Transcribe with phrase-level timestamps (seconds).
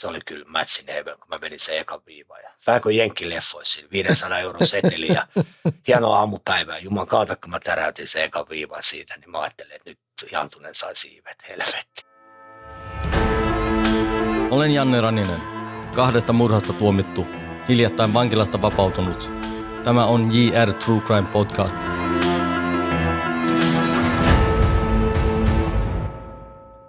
[0.00, 2.38] se oli kyllä matchin heaven, kun mä vedin sen ekan viivan.
[2.42, 5.26] Ja vähän kuin jenkkileffoissa, 500 euron seteli ja
[5.88, 6.78] hienoa aamupäivää.
[6.78, 9.98] Juman kautta, kun mä täräytin sen ekan viivan siitä, niin mä ajattelin, että nyt
[10.32, 12.02] Jantunen sai siivet, helvetti.
[14.50, 15.40] Olen Janne Raninen,
[15.94, 17.26] kahdesta murhasta tuomittu,
[17.68, 19.32] hiljattain vankilasta vapautunut.
[19.84, 21.78] Tämä on JR True Crime Podcast.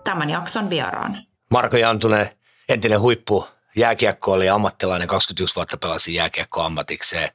[0.04, 1.18] Tämän jakson vieraan.
[1.52, 7.30] Marko Jantunen, entinen huippu jääkiekko oli ammattilainen, 21 vuotta pelasin jääkiekko ammatikseen.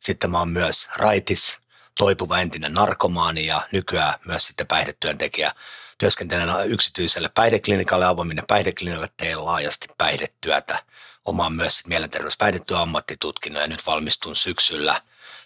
[0.00, 1.58] Sitten mä oon myös raitis,
[1.98, 5.52] toipuva entinen narkomaani ja nykyään myös sitten päihdetyöntekijä.
[5.98, 10.82] Työskentelen yksityiselle päihdeklinikalle, avoiminen päihdeklinikalle, teen laajasti päihdetyötä.
[11.24, 15.00] Omaan myös mielenterveyspäihdetyö ammattitutkinnon ja nyt valmistun syksyllä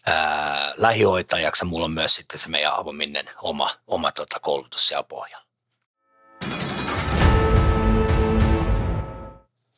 [0.06, 1.64] ää, lähihoitajaksi.
[1.64, 5.43] Mulla on myös sitten se meidän avoiminen oma, oma tota, koulutus siellä pohjalla.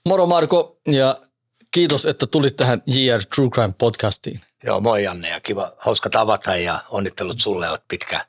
[0.07, 1.21] Moro Marko ja
[1.71, 4.41] kiitos, että tulit tähän JR True Crime podcastiin.
[4.65, 8.27] Joo, moi Janne ja kiva, hauska tavata ja onnittelut sulle, olet pitkä,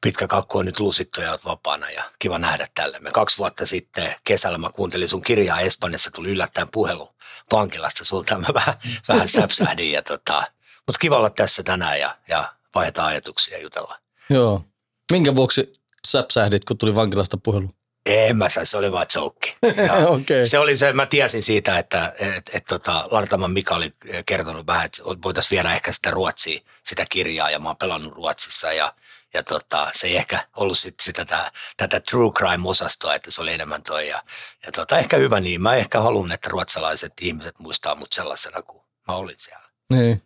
[0.00, 2.98] pitkä kakku on nyt lusittu ja vapaana ja kiva nähdä tälle.
[3.00, 7.08] Me kaksi vuotta sitten kesällä mä kuuntelin sun kirjaa Espanjassa, tuli yllättäen puhelu
[7.52, 8.74] vankilasta sulta, mä vähän,
[9.08, 10.42] vähän säpsähdin ja tota,
[10.86, 13.98] mutta kiva olla tässä tänään ja, ja vaihtaa ajatuksia ja jutella.
[14.30, 14.64] Joo.
[15.12, 15.72] Minkä vuoksi
[16.06, 17.70] säpsähdit, kun tuli vankilasta puhelu?
[18.06, 19.56] En mä se oli vaan joke.
[20.20, 20.44] okay.
[20.44, 23.92] Se oli se, mä tiesin siitä, että et, et, tota, Lartaman Mika oli
[24.26, 28.72] kertonut vähän, että voitaisiin viedä ehkä sitä Ruotsia, sitä kirjaa, ja mä oon pelannut Ruotsissa,
[28.72, 28.94] ja,
[29.34, 33.52] ja tota, se ei ehkä ollut sit sitä tätä, tätä true crime-osastoa, että se oli
[33.52, 34.22] enemmän toi, ja,
[34.66, 35.62] ja tota, ehkä hyvä niin.
[35.62, 39.68] Mä ehkä haluan, että ruotsalaiset ihmiset muistaa mut sellaisena kuin mä olin siellä.
[39.92, 40.22] Niin.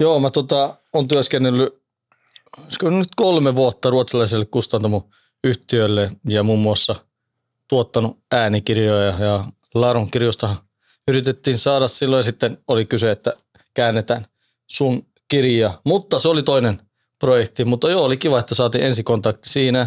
[0.00, 1.86] Joo, mä tota, on työskennellyt
[2.82, 7.05] nyt kolme vuotta ruotsalaiselle kustantamoyhtiölle ja muun muassa
[7.68, 10.56] tuottanut äänikirjoja ja Larun kirjoista
[11.08, 13.32] yritettiin saada silloin ja sitten oli kyse, että
[13.74, 14.26] käännetään
[14.66, 15.80] sun kirja.
[15.84, 16.82] Mutta se oli toinen
[17.18, 19.86] projekti, mutta joo, oli kiva, että saatiin ensikontakti siinä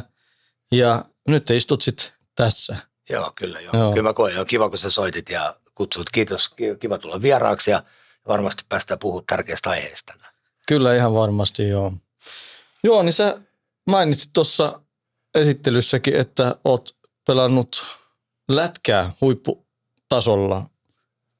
[0.72, 2.78] ja nyt te istut sitten tässä.
[3.10, 3.74] Joo, kyllä joo.
[3.74, 3.94] joo.
[3.94, 6.10] Kyllä mä koen, joo, kiva kun sä soitit ja kutsut.
[6.10, 7.84] Kiitos, kiva tulla vieraaksi ja
[8.28, 10.14] varmasti päästään puhumaan tärkeästä aiheesta.
[10.68, 11.94] Kyllä ihan varmasti joo.
[12.84, 13.42] Joo, niin sä
[13.90, 14.82] mainitsit tuossa
[15.36, 16.99] esittelyssäkin, että oot
[17.30, 17.88] pelannut
[18.52, 20.70] lätkää huipputasolla.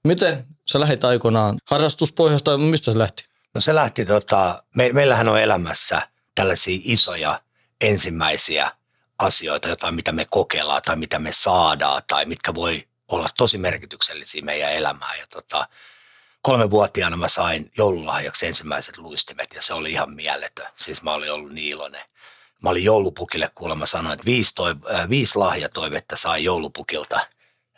[0.04, 3.26] Miten sä lähit aikoinaan harrastuspohjasta, mistä se lähti?
[3.56, 6.02] No se lähti, tota, me, meillähän on elämässä
[6.36, 7.42] tällaisia isoja
[7.82, 8.72] ensimmäisiä
[9.20, 14.42] asioita, jotain mitä me kokeillaan tai mitä me saadaan tai mitkä voi olla tosi merkityksellisiä
[14.42, 15.20] meidän elämään.
[15.20, 15.68] Ja tota,
[16.42, 20.68] kolmevuotiaana mä sain joululahjaksi ensimmäiset luistimet ja se oli ihan mieletön.
[20.76, 22.02] Siis mä olin ollut niin iloinen.
[22.64, 27.20] Mä olin joulupukille kuulemma sanoin, että viisi, toiv- äh, viisi lahjatoivetta sai joulupukilta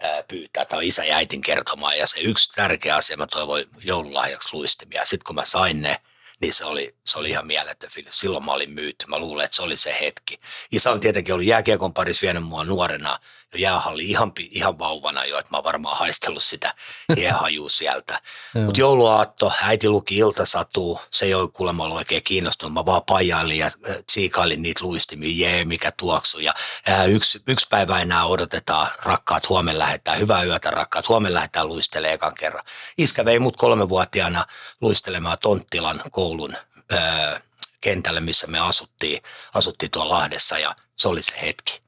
[0.03, 0.65] äh, pyytää.
[0.65, 5.05] Tämä isä ja äitin kertomaan ja se yksi tärkeä asia mä toivoin joululahjaksi luistimia.
[5.05, 5.97] Sitten kun mä sain ne,
[6.41, 8.19] niin se oli, se oli ihan mieletön fiilis.
[8.19, 9.05] Silloin mä olin myyty.
[9.07, 10.37] Mä luulen, että se oli se hetki.
[10.71, 13.19] Isä on tietenkin ollut jääkiekon parissa vienyt mua nuorena
[13.53, 16.73] jo jäähalli ihan, ihan vauvana jo, että mä oon varmaan haistellut sitä
[17.21, 18.19] jäähajua sieltä.
[18.65, 22.73] Mutta jouluaatto, äiti luki iltasatuu, se ei ole kuulemma ollut oikein kiinnostunut.
[22.73, 26.39] Mä vaan pajailin ja äh, tsiikailin niitä luistimia, jee mikä tuoksu.
[26.39, 26.53] Ja
[26.87, 32.13] ää, yksi, yksi päivä enää odotetaan, rakkaat huomenna lähetään, hyvää yötä rakkaat, huomenna lähetään luistelemaan
[32.13, 32.63] ekan kerran.
[32.97, 34.45] Iskä vei mut kolmevuotiaana
[34.81, 36.55] luistelemaan Tonttilan koulun
[36.91, 37.41] ää,
[37.81, 39.21] kentälle, missä me asuttiin,
[39.53, 41.80] asuttiin tuolla Lahdessa ja se oli se hetki.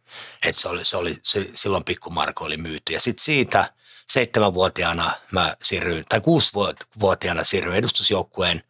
[0.43, 2.93] Et se oli, se oli, se, silloin pikku Marko oli myyty.
[2.93, 3.73] Ja sitten siitä
[4.09, 8.63] seitsemänvuotiaana mä siirryin, tai kuusivuotiaana siirryin edustusjoukkueen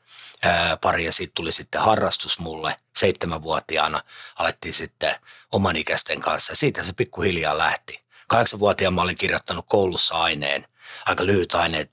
[0.82, 4.02] pari ja siitä tuli sitten harrastus mulle seitsemänvuotiaana.
[4.40, 5.16] Alettiin sitten
[5.52, 8.04] oman ikäisten kanssa ja siitä se pikkuhiljaa lähti.
[8.28, 10.68] Kahdeksanvuotiaana mä olin kirjoittanut koulussa aineen,
[11.06, 11.88] aika lyhyt aine.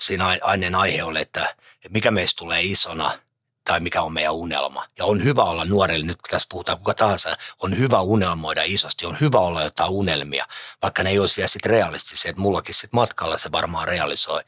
[0.00, 1.56] Siinä aineen aihe oli, että
[1.90, 3.18] mikä meistä tulee isona–
[3.66, 4.84] tai mikä on meidän unelma.
[4.98, 9.06] Ja on hyvä olla nuorille, nyt kun tässä puhutaan kuka tahansa, on hyvä unelmoida isosti,
[9.06, 10.46] on hyvä olla jotain unelmia,
[10.82, 14.42] vaikka ne ei olisi vielä sitten realistisia, että mullakin sitten matkalla se varmaan realisoi.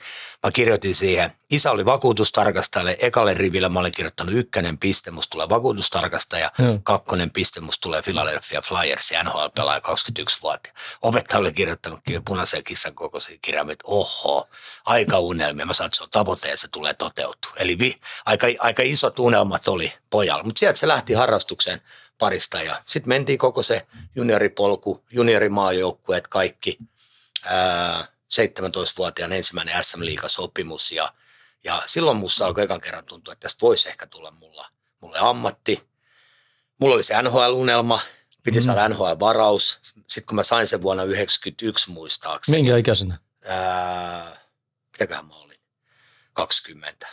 [0.47, 5.49] Mä kirjoitin siihen, isä oli vakuutustarkastajalle, ekalle riville mä olin kirjoittanut ykkönen piste, musta tulee
[5.49, 6.81] vakuutustarkastaja, hmm.
[6.83, 10.71] kakkonen piste, musta tulee Philadelphia Flyers, NHL pelaaja 21 vuotta.
[11.03, 14.49] Opettaja oli kirjoittanut punaisen kissan kokoisen kirjan, että oho,
[14.85, 15.67] aika unelmia.
[15.67, 17.53] Mä sanoin, että se on tavoite ja se tulee toteutua.
[17.57, 21.81] Eli vi, aika, aika isot unelmat oli pojalla, mutta sieltä se lähti harrastuksen
[22.19, 23.87] parista ja sitten mentiin koko se
[24.17, 26.79] junioripolku, juniorimaajoukkueet, kaikki.
[27.45, 31.15] Ää, 17-vuotiaan ensimmäinen SM sopimus ja,
[31.65, 34.69] ja silloin musta alkoi ekan kerran tuntua, että tästä voisi ehkä tulla mulla,
[35.01, 35.89] mulle ammatti.
[36.81, 38.01] Mulla oli se NHL-unelma,
[38.45, 38.65] piti mm.
[38.65, 39.79] saada NHL-varaus.
[39.83, 42.59] Sitten kun mä sain sen vuonna 1991 muistaakseni.
[42.59, 43.19] Minkä ikäisenä?
[43.45, 44.41] ää,
[44.93, 45.61] mitäköhän mä olin,
[46.33, 47.07] 20,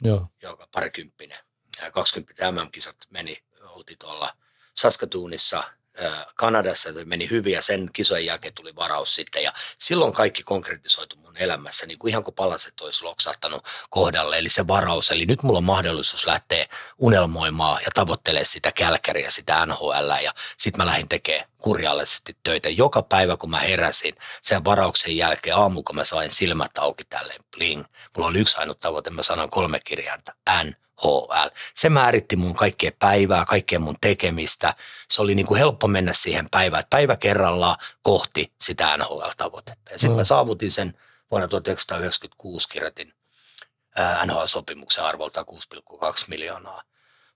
[0.00, 0.26] Joo.
[0.42, 1.38] joka parikymppinen.
[1.82, 4.36] Ää, 20 MM-kisat meni, oltiin tuolla
[4.74, 5.64] Saskatoonissa–
[6.34, 9.42] Kanadassa meni hyvin ja sen kisojen jälkeen tuli varaus sitten.
[9.42, 14.38] Ja silloin kaikki konkretisoitu mun elämässä niin kuin ihan kuin palaset olisi loksahtanut kohdalle.
[14.38, 16.66] Eli se varaus eli nyt mulla on mahdollisuus lähteä
[16.98, 22.68] unelmoimaan ja tavoittelee sitä kälkäriä, sitä NHL ja sitten mä lähdin tekemään kurjallisesti töitä.
[22.68, 27.44] Joka päivä kun mä heräsin sen varauksen jälkeen aamu kun mä sain silmät auki tälleen
[27.56, 27.84] bling.
[28.16, 30.32] Mulla oli yksi ainut tavoite, mä sanoin kolme kirjainta
[30.64, 31.48] N HL.
[31.74, 34.74] Se määritti mun kaikkea päivää, kaikkea mun tekemistä.
[35.10, 39.92] Se oli niin kuin helppo mennä siihen päivään, että päivä kerrallaan kohti sitä NHL-tavoitetta.
[39.92, 40.16] Ja sitten mm.
[40.16, 40.94] mä saavutin sen
[41.30, 43.12] vuonna 1996 kirjoitin
[44.24, 46.82] NHL-sopimuksen arvolta 6,2 miljoonaa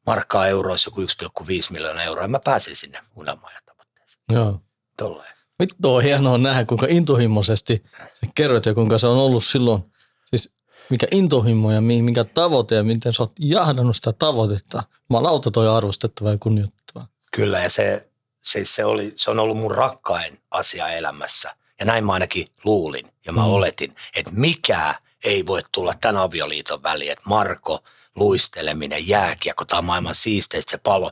[0.06, 1.00] markkaa euroissa, joku
[1.42, 2.24] 1,5 miljoonaa euroa.
[2.24, 4.24] Ja mä pääsin sinne unelmaan tavoitteeseen.
[4.32, 4.60] Joo.
[4.96, 5.32] Tolleen.
[5.60, 9.91] Vittu on hienoa nähdä, kuinka intohimoisesti sä kerroit ja kuinka se on ollut silloin
[10.88, 14.82] mikä intohimo ja mikä tavoite ja miten sä oot jahdannut sitä tavoitetta.
[15.11, 17.06] Mä lauta toi arvostettava ja kunnioittava.
[17.32, 18.08] Kyllä ja se,
[18.43, 21.55] se, se, oli, se on ollut mun rakkain asia elämässä.
[21.81, 23.46] Ja näin mä ainakin luulin ja mä mm.
[23.46, 24.94] oletin, että mikä
[25.25, 27.79] ei voi tulla tämän avioliiton väliin, että Marko–
[28.16, 31.10] luisteleminen, jääkiekko, tämä on maailman siisteistä se pallo.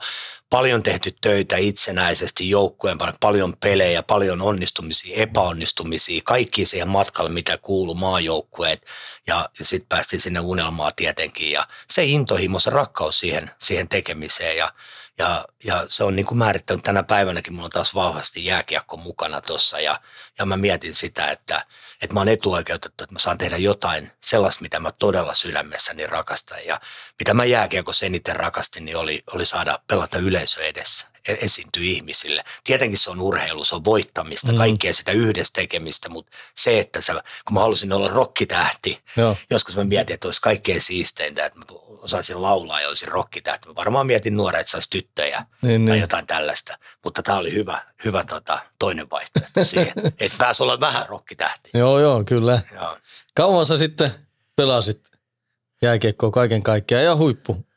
[0.50, 7.94] Paljon tehty töitä itsenäisesti joukkueen, paljon pelejä, paljon onnistumisia, epäonnistumisia, kaikki siihen matkalle, mitä kuuluu
[7.94, 8.86] maajoukkueet.
[9.26, 14.56] Ja sitten päästiin sinne unelmaa tietenkin ja se intohimo, se rakkaus siihen, siihen tekemiseen.
[14.56, 14.72] Ja,
[15.18, 19.40] ja, ja se on niin kuin määrittänyt tänä päivänäkin, mulla on taas vahvasti jääkiekko mukana
[19.40, 20.00] tuossa ja,
[20.38, 21.64] ja mä mietin sitä, että–
[22.02, 26.66] että mä oon etuoikeutettu, että mä saan tehdä jotain sellaista, mitä mä todella sydämessäni rakastan.
[26.66, 26.80] Ja
[27.18, 32.42] mitä mä jääkiekossa eniten rakastin, niin oli, oli saada pelata yleisö edessä, e-, esiintyä ihmisille.
[32.64, 34.58] Tietenkin se on urheilu, se on voittamista, mm.
[34.58, 37.12] kaikkea sitä yhdessä tekemistä, mutta se, että sä,
[37.44, 39.36] kun mä halusin olla rokkitähti, Joo.
[39.50, 41.64] joskus mä mietin, että olisi kaikkein siisteintä, että mä
[42.02, 43.68] osaisin laulaa ja olisin rokkitähti.
[43.68, 46.00] Mä varmaan mietin nuoret, että saisi tyttöjä niin, tai niin.
[46.00, 46.78] jotain tällaista.
[47.04, 51.70] Mutta tämä oli hyvä, hyvä tota, toinen vaihtoehto siihen, että pääsi olla vähän rokkitähti.
[51.74, 52.62] joo, joo, kyllä.
[52.74, 52.96] Joo.
[53.34, 54.10] Kauan sä sitten
[54.56, 55.00] pelasit
[55.82, 57.16] jääkiekkoa kaiken kaikkiaan ja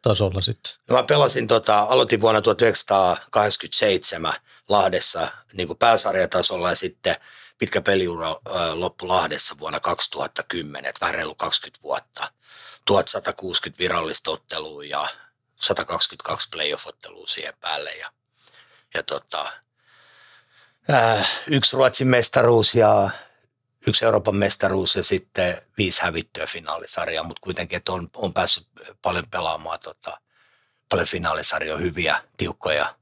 [0.04, 0.74] huipputasolla sitten?
[0.92, 4.34] Mä pelasin, tota, aloitin vuonna 1987
[4.70, 7.16] Lahdessa niin kuin pääsarjatasolla ja sitten
[7.58, 8.36] pitkä peliura
[8.74, 12.32] loppui Lahdessa vuonna 2010, että vähän reilu 20 vuotta.
[12.86, 15.08] 1160 virallista ottelua ja
[15.56, 17.92] 122 playoff-ottelua siihen päälle.
[17.92, 18.12] Ja,
[18.94, 19.52] ja tota,
[21.48, 23.10] yksi Ruotsin mestaruus ja
[23.88, 28.68] yksi Euroopan mestaruus ja sitten viisi hävittyä finaalisarjaa, mutta kuitenkin, että on, on päässyt
[29.02, 30.20] paljon pelaamaan tota,
[30.90, 32.96] paljon finaalisarjoja, hyviä, tiukkoja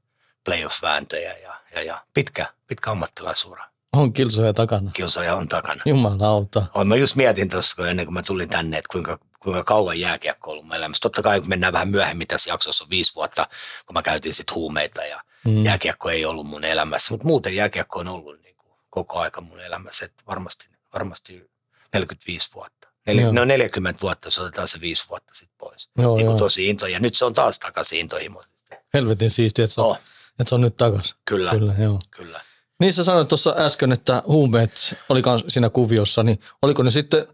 [0.44, 3.64] playoff-vääntöjä ja, ja, ja pitkä, pitkä ammattilaisuura.
[3.92, 4.90] On kilsoja takana.
[4.90, 5.82] Kilsoja on takana.
[5.84, 6.66] Jumalauta.
[6.74, 10.50] On, mä just mietin tuossa, ennen kuin mä tulin tänne, että kuinka kuinka kauan jääkiekko
[10.50, 11.00] on ollut elämässä.
[11.00, 13.48] Totta kai kun mennään vähän myöhemmin tässä jaksossa on viisi vuotta,
[13.86, 15.64] kun mä käytin sitten huumeita ja mm.
[15.64, 17.14] jääkiekko ei ollut mun elämässä.
[17.14, 21.50] Mutta muuten jääkiekko on ollut niin kuin koko aika mun elämässä, että varmasti, varmasti
[21.94, 22.88] 45 vuotta.
[23.06, 25.88] Nel, no 40 vuotta, se otetaan se viisi vuotta sitten pois.
[25.98, 26.86] Joo, niin kuin tosi into.
[26.86, 28.42] Ja nyt se on taas takaisin intohimo.
[28.94, 29.98] Helvetin siistiä, että se on, oh.
[30.40, 31.16] että se on nyt takaisin.
[31.24, 31.74] Kyllä, kyllä.
[31.78, 32.00] Joo.
[32.10, 32.40] kyllä.
[32.80, 37.26] Niin sä sanoit tuossa äsken, että huumeet oli siinä kuviossa, niin oliko ne sitten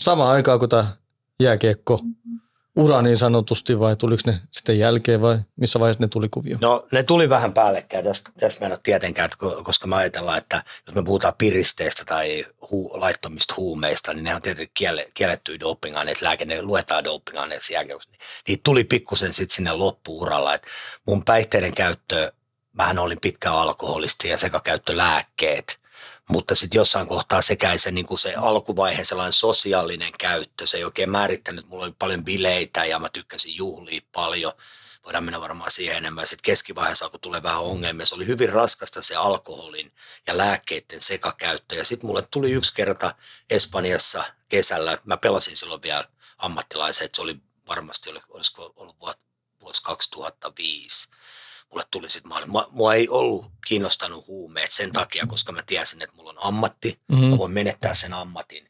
[0.00, 0.96] sama aikaa kuin tämä
[1.40, 2.00] jääkiekko
[2.76, 6.58] ura niin sanotusti vai tuliko ne sitten jälkeen vai missä vaiheessa ne tuli kuvio?
[6.60, 8.04] No ne tuli vähän päällekkäin.
[8.04, 9.30] Tästä, tästä mä en ole tietenkään,
[9.62, 14.42] koska me ajatellaan, että jos me puhutaan piristeistä tai hu, laittomista huumeista, niin ne on
[14.42, 18.10] tietenkin kiellettyjä dopingaineet, lääke, ne luetaan dopingaineeksi jääkiekossa.
[18.10, 20.54] Niin, niitä tuli pikkusen sitten sinne loppuuralla.
[20.54, 20.66] Et
[21.06, 22.32] mun päihteiden käyttö,
[22.72, 25.78] mähän olin pitkä alkoholisti ja sekakäyttölääkkeet–
[26.28, 30.84] mutta sitten jossain kohtaa sekä se, niin kuin se alkuvaihe, sellainen sosiaalinen käyttö, se ei
[30.84, 31.66] oikein määrittänyt.
[31.66, 34.52] Mulla oli paljon bileitä ja mä tykkäsin juhlia paljon.
[35.04, 36.26] Voidaan mennä varmaan siihen enemmän.
[36.26, 39.92] Sitten keskivaiheessa, kun tulee vähän ongelmia, se oli hyvin raskasta se alkoholin
[40.26, 41.74] ja lääkkeiden sekakäyttö.
[41.74, 43.14] Ja sitten mulle tuli yksi kerta
[43.50, 47.36] Espanjassa kesällä, mä pelasin silloin vielä ammattilaiset, se oli
[47.68, 48.96] varmasti, olisiko ollut
[49.60, 51.08] vuosi 2005
[51.74, 56.02] mulle tuli sitten, mä mua, mua ei ollut kiinnostanut huumeet sen takia, koska mä tiesin,
[56.02, 57.26] että mulla on ammatti, mm-hmm.
[57.26, 58.68] mä voin menettää sen ammatin.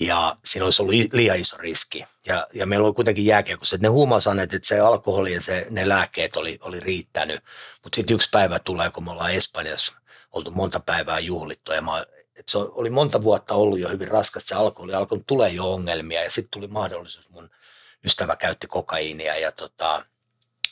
[0.00, 2.04] Ja siinä olisi ollut liian iso riski.
[2.26, 5.88] Ja, ja meillä oli kuitenkin jääkiekossa, että ne huumausaineet, että se alkoholi ja se, ne
[5.88, 7.40] lääkkeet oli, oli riittänyt.
[7.84, 9.92] Mutta sitten yksi päivä tulee, kun me ollaan Espanjassa
[10.32, 11.72] oltu monta päivää juhlittu.
[11.72, 15.50] Ja mä, että se oli monta vuotta ollut jo hyvin raskasta, se alkoholi alkoi tulee
[15.50, 16.24] jo ongelmia.
[16.24, 17.50] Ja sitten tuli mahdollisuus, mun
[18.04, 20.04] ystävä käytti kokaiinia ja tota,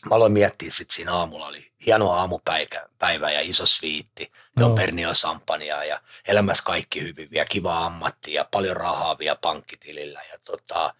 [0.08, 4.70] mä aloin miettiä sitten siinä aamulla, oli hieno aamupäivä ja iso sviitti, no.
[4.70, 10.38] Pernio Sampania ja elämässä kaikki hyvin, vielä kiva ammatti ja paljon rahaa vielä pankkitilillä ja
[10.44, 10.94] tota,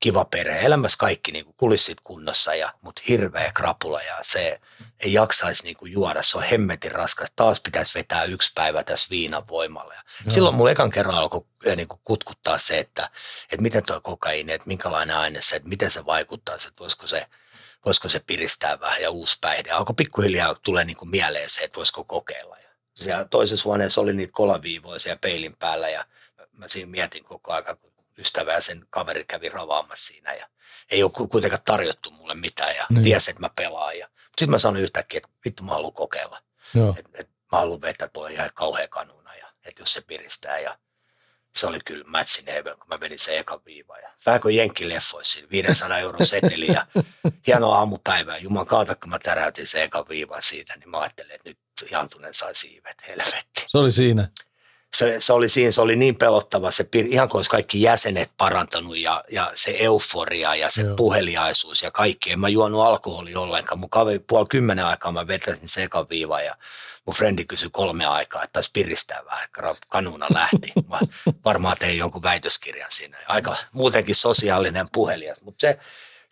[0.00, 0.66] kiva perhe.
[0.66, 4.60] Elämässä kaikki niin kulissit kunnossa, ja, mutta hirveä krapula ja se
[5.00, 6.22] ei jaksaisi niin kuin juoda.
[6.22, 7.32] Se on hemmetin raskas.
[7.36, 9.94] Taas pitäisi vetää yksi päivä tässä viinan voimalla.
[9.94, 13.10] Ja silloin mulla ekan kerran alkoi äh, niin kuin kutkuttaa se, että,
[13.42, 17.26] että miten tuo kokaiini, että minkälainen aine se, että miten se vaikuttaa, että voisiko se,
[17.86, 19.70] voisiko se piristää vähän ja uusi päihde.
[19.70, 22.56] Alkoi pikkuhiljaa tulee niin kuin mieleen se, että voisiko kokeilla.
[22.58, 26.04] Ja siellä toisessa huoneessa oli niitä kolaviivoja siellä peilin päällä ja
[26.52, 30.46] mä, siinä mietin koko ajan, kun ystävä ja sen kaveri kävi ravaamassa siinä ja
[30.90, 33.02] ei ole kuitenkaan tarjottu mulle mitään ja Niin.
[33.04, 33.98] tiesi, että mä pelaan.
[33.98, 36.42] Ja sitten mä sanoin yhtäkkiä, että vittu mä haluan kokeilla.
[36.74, 36.94] Joo.
[36.98, 40.78] Et, et mä haluan vetää tuo ihan kauhea kanuna ja että jos se piristää ja
[41.56, 43.98] se oli kyllä matchin heaven, kun mä vedin sen ekan viivan.
[44.02, 46.86] Ja vähän kuin jenkkileffoissa, siinä 500 euron seteli ja
[47.46, 48.36] hieno aamupäivä.
[48.36, 51.58] Juman kautta, kun mä täräytin sen ekan viivan siitä, niin mä ajattelin, että nyt
[51.90, 54.28] Jantunen sai siivet, helvetti Se oli siinä.
[54.96, 58.98] Se, se oli siinä, se oli niin pelottava, se ihan kuin olisi kaikki jäsenet parantanut
[58.98, 60.96] ja, ja se euforia ja se Joo.
[60.96, 62.32] Puheliaisuus ja kaikki.
[62.32, 63.78] En mä juonut alkoholia ollenkaan.
[63.78, 66.54] Mun kaveri puoli kymmenen aikaa mä vetäsin se ekan viivan ja
[67.06, 69.48] mun frendi kysyi kolme aikaa, että taisi piristää vähän,
[69.88, 70.72] kanuna lähti.
[70.90, 70.98] Mä
[71.44, 73.18] varmaan tein jonkun väitöskirjan siinä.
[73.28, 75.78] Aika muutenkin sosiaalinen puhelias, mutta se,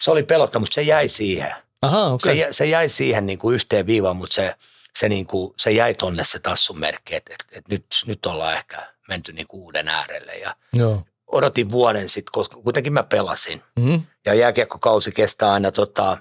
[0.01, 2.39] se oli pelottava, mutta se jäi siihen Aha, se, okei.
[2.39, 4.55] jä- se jäi siihen niin kuin yhteen viivaan, mutta se,
[4.99, 8.55] se, niin kuin, se jäi tonne se tassun merkki, että et, et nyt, nyt ollaan
[8.55, 10.35] ehkä menty niin kuin uuden äärelle.
[10.35, 11.03] Ja Joo.
[11.27, 13.63] odotin vuoden sitten, koska kuitenkin mä pelasin.
[13.77, 14.03] Mm.
[14.27, 16.19] Ja jääkiekkokausi kestää aina tota,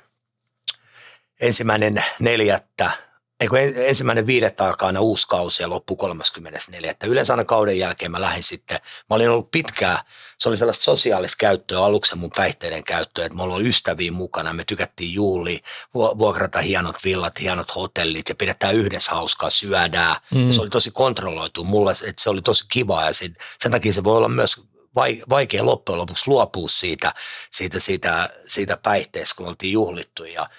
[1.42, 2.92] ensimmäinen neljättä,
[3.40, 6.96] ei kun en- ensimmäinen viidettä alkaa aina uusi kausi ja loppuu 34.
[7.04, 8.80] Yleensä aina kauden jälkeen mä lähdin sitten,
[9.10, 9.98] mä olin ollut pitkään,
[10.38, 14.64] se oli sellaista sosiaalista käyttöä aluksi mun päihteiden käyttöä, että mulla oli ystäviä mukana, me
[14.64, 15.60] tykättiin juuli,
[15.94, 20.16] vuokrata hienot villat, hienot hotellit ja pidetään yhdessä hauskaa, syödään.
[20.34, 20.48] Mm.
[20.48, 24.04] Se oli tosi kontrolloitu mulle, että se oli tosi kiva ja sit, sen takia se
[24.04, 24.62] voi olla myös
[24.96, 27.14] vai- vaikea loppujen lopuksi luopua siitä,
[27.52, 30.24] siitä, siitä, siitä päihteestä, kun oltiin juhlittu.
[30.24, 30.50] Ja,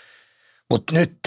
[0.70, 1.18] mutta nyt,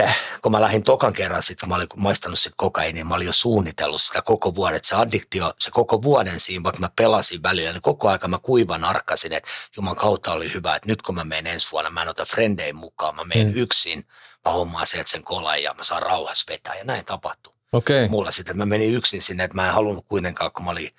[0.41, 3.33] kun mä lähdin tokan kerran, sit, kun mä olin maistanut sit kokainia, mä olin jo
[3.33, 4.79] suunnitellut sitä koko vuoden.
[4.83, 8.83] Se addiktio, se koko vuoden siinä, vaikka mä pelasin välillä, niin koko aika mä kuivan
[8.83, 12.10] arkkasin, että Juman kautta oli hyvä, että nyt kun mä menen ensi vuonna, mä en
[12.10, 13.53] ota frendejä mukaan, mä menen Mm.
[13.55, 14.07] yksin,
[14.45, 18.07] mä hommaan sieltä sen kolan ja mä saan rauhassa vetää ja näin tapahtui Okei.
[18.10, 18.57] mulla sitten.
[18.57, 20.89] Mä menin yksin sinne, että mä en halunnut kuitenkaan, kun mä olin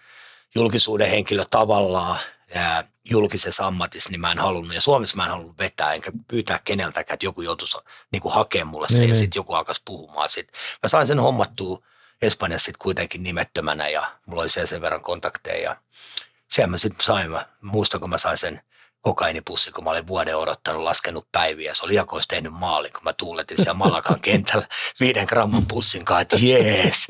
[0.55, 2.19] julkisuuden henkilö tavallaan
[2.55, 4.75] ja julkisessa ammatissa, niin mä en halunnut.
[4.75, 7.79] Ja Suomessa mä en halunnut vetää, enkä pyytää keneltäkään, että joku joutuisi
[8.13, 9.21] niin kuin hakemaan mulle sen Niin, ja niin.
[9.21, 10.31] sitten joku alkaisi puhumaan.
[10.31, 10.49] Sit.
[10.83, 11.83] Mä sain sen hommattua
[12.23, 15.71] Espanjassa sitten kuitenkin nimettömänä ja mulla oli siellä sen verran kontakteja.
[15.71, 15.77] Ja
[16.49, 18.63] siellä mä sitten sain, mä muistan kun mä sain sen
[19.01, 21.75] kokainipussi, kun mä olin vuoden odottanut, laskenut päiviä.
[21.75, 24.67] Se oli olisi tehnyt maalin, kun mä tuuletin siellä Malakan kentällä
[25.01, 27.07] viiden gramman pussin kanssa, että jees.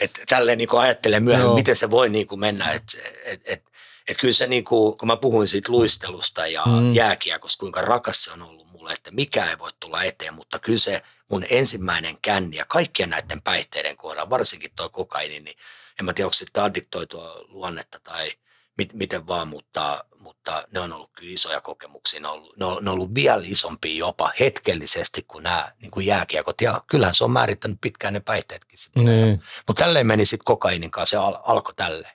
[0.00, 1.54] Että tälleen niin ajattelen myöhemmin, Joo.
[1.54, 2.72] miten se voi niin kuin mennä.
[2.72, 3.69] Että et, et,
[4.08, 6.72] et kyllä se, niin kuin, kun mä puhuin siitä luistelusta ja Mm.
[6.72, 6.94] mm.
[6.94, 10.78] jääkiekosta, kuinka rakas se on ollut mulle, että mikä ei voi tulla eteen, mutta kyllä
[10.78, 15.56] se mun ensimmäinen känni ja kaikkien näiden päihteiden kohdalla, varsinkin tuo kokaini, niin
[16.00, 18.32] en mä tiedä, onko sitten addiktoitua luonnetta tai
[18.78, 22.20] mit, miten vaan, mutta, mutta ne on ollut kyllä isoja kokemuksia.
[22.20, 25.90] Ne on ollut, ne on, ne on ollut vielä isompia jopa hetkellisesti kuin nämä niin
[25.90, 26.60] kuin jääkiekot.
[26.60, 28.78] Ja kyllähän se on määrittänyt pitkään ne päihteetkin.
[28.96, 29.42] Niin.
[29.66, 32.12] Mutta tälleen meni sitten kokainin kanssa, se al, alkoi tälleen.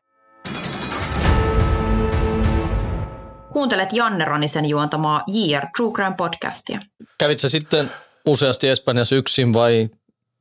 [3.55, 6.79] Kuuntelet Janne Ronisen juontamaa JR True Crime podcastia.
[7.17, 7.91] Kävit sä sitten
[8.25, 9.89] useasti Espanjassa yksin vai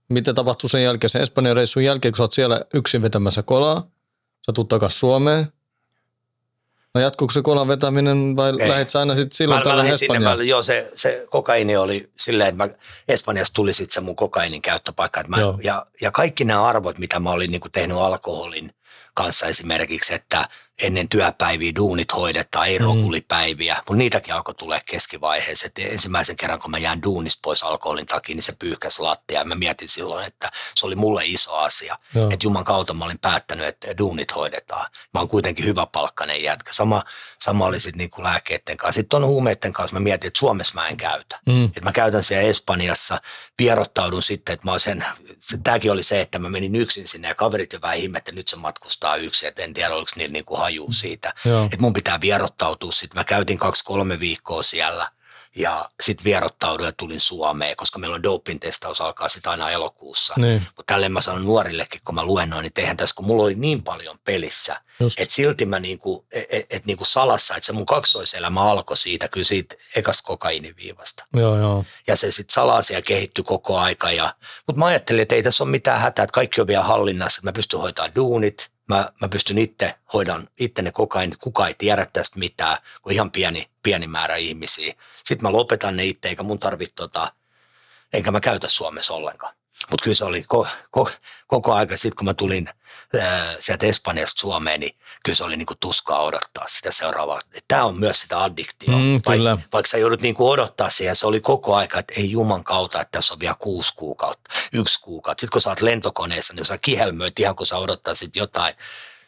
[0.08, 3.86] mitä tapahtui sen jälkeen, sen Espanjan reissun jälkeen, kun sä oot siellä yksin vetämässä kolaa?
[4.46, 5.52] Sä tuut takaisin Suomeen.
[6.94, 8.68] No jatkuuko se kolan vetäminen vai Ei.
[8.68, 10.38] lähdet sä aina sitten silloin Mä, mä tällä lähdin sinne, Espanjaan?
[10.38, 12.68] mä, joo, se, se kokaini oli silleen, että mä,
[13.08, 15.20] Espanjassa tuli sitten se mun kokainin käyttöpaikka.
[15.20, 15.58] Että mä, Joo.
[15.62, 18.74] ja, ja kaikki nämä arvot, mitä mä olin niin tehnyt alkoholin
[19.14, 20.48] kanssa esimerkiksi, että
[20.82, 22.84] ennen työpäiviä duunit hoidetaan, ei Mm.
[22.84, 25.66] rokulipäiviä, mutta niitäkin alkoi tulee keskivaiheessa.
[25.66, 29.38] Et ensimmäisen kerran, kun mä jään duunista pois alkoholin takia, niin se pyyhkäsi lattia.
[29.38, 31.98] Ja mä mietin silloin, että se oli mulle iso asia.
[32.14, 32.24] Joo.
[32.24, 34.90] Että Juman kautta mä olin päättänyt, että duunit hoidetaan.
[35.14, 36.72] Mä oon kuitenkin hyvä palkkainen jätkä.
[36.72, 37.02] Sama,
[37.42, 39.00] sama oli sitten niinku lääkkeiden kanssa.
[39.00, 41.40] Sitten on huumeiden kanssa mä mietin, että Suomessa mä en käytä.
[41.46, 41.64] Mm.
[41.64, 43.20] Että mä käytän siellä Espanjassa,
[43.58, 45.04] vierottaudun sitten, että mä sen,
[45.40, 48.32] se, tämäkin oli se, että mä menin yksin sinne ja kaverit jo vähän ihmettä, että
[48.32, 51.34] nyt se matkustaa yksin, että en tiedä oliko niillä niinku haju siitä.
[51.44, 51.64] Joo.
[51.64, 53.20] Että mun pitää vierottautua sitten.
[53.20, 55.08] Mä käytin kaksi-kolme viikkoa siellä
[55.56, 60.34] ja sitten vierottauduin ja tulin Suomeen, koska meillä on doping testaus alkaa sitten aina elokuussa.
[60.36, 60.62] Niin.
[60.76, 63.82] Mutta tälleen mä sanon nuorillekin, kun mä luennoin, niin tehän tässä, kun mulla oli niin
[63.82, 64.80] paljon pelissä,
[65.18, 69.28] että silti mä niinku, et, et, et niinku salassa, että se mun kaksoiselämä alkoi siitä,
[69.28, 71.24] kyllä siitä ekasta kokainiviivasta.
[71.36, 71.84] Joo, joo.
[72.08, 74.12] Ja se sitten salasi ja kehittyi koko aika.
[74.12, 74.34] Ja,
[74.66, 77.48] mutta mä ajattelin, että ei tässä ole mitään hätää, että kaikki on vielä hallinnassa, että
[77.48, 82.06] mä pystyn hoitamaan duunit, mä, mä pystyn itse hoidan itse ne kokainit, kukaan ei tiedä
[82.12, 84.94] tästä mitään, kun ihan pieni, pieni määrä ihmisiä.
[85.24, 87.32] Sitten mä lopetan ne itse, eikä mun tarvitse tota,
[88.12, 89.54] enkä mä käytä Suomessa ollenkaan.
[89.90, 91.10] Mutta kyllä se oli ko, ko,
[91.46, 92.68] koko aika sitten, kun mä tulin
[93.20, 97.40] ää, sieltä Espanjasta Suomeen, niin kyllä se oli niinku tuskaa odottaa sitä seuraavaa.
[97.68, 98.98] Tämä on myös sitä addiktiota.
[98.98, 99.50] Mm, kyllä.
[99.50, 103.00] Vaik, vaikka sä joudut niinku odottaa siihen, se oli koko aika, että ei juman kautta,
[103.00, 105.40] että tässä on vielä kuusi kuukautta, yksi kuukautta.
[105.40, 108.74] Sitten kun sä oot lentokoneessa, niin sä kihelmöit ihan kun sä odottaisit jotain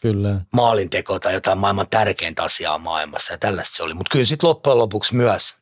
[0.01, 0.41] Kyllä.
[0.53, 3.95] maalintekoa tai jotain maailman tärkeintä asiaa maailmassa ja tällaista se oli.
[3.95, 5.55] Mutta kyllä sitten loppujen lopuksi myös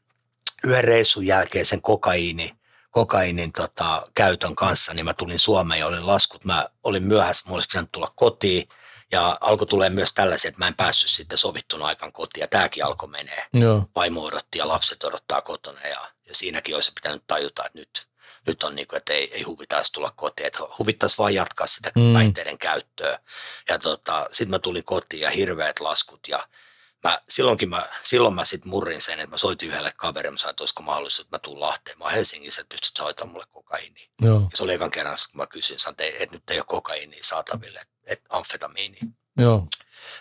[0.66, 2.50] yhden reissun jälkeen sen kokaiini,
[2.94, 6.44] kokainin tota, käytön kanssa, niin mä tulin Suomeen ja olin laskut.
[6.44, 8.68] Mä olin myöhässä, mulla olisi pitänyt tulla kotiin
[9.12, 12.84] ja alkoi tulee myös tällaisia, että mä en päässyt sitten sovittuna aikaan kotiin ja tämäkin
[12.84, 13.46] alkoi menee.
[13.52, 13.88] Joo.
[13.96, 18.08] Vaimo odotti ja lapset odottaa kotona ja, ja siinäkin olisi pitänyt tajuta, että nyt,
[18.46, 21.90] nyt on niin kuin, että ei, ei huvittaisi tulla kotiin, että huvittaisi vaan jatkaa sitä
[21.96, 22.12] mm.
[22.12, 23.18] päihteiden käyttöä.
[23.68, 26.48] Ja tota, sitten mä tulin kotiin ja hirveät laskut ja
[27.04, 30.50] mä, silloinkin mä, silloin mä sitten murrin sen, että mä soitin yhdelle kaverille, mä sanoin,
[30.50, 31.98] että olisiko mahdollisuus, että mä tuun Lahteen.
[31.98, 34.08] Mä oon Helsingissä, että pystyt sä hoitamaan mulle kokaiiniä.
[34.22, 34.40] Joo.
[34.40, 37.20] Ja se oli ekan kerran, kun mä kysyin, sanoin, että, että nyt ei ole kokaiiniä
[37.22, 38.98] saataville, että, että amfetamiini.
[39.38, 39.66] Joo.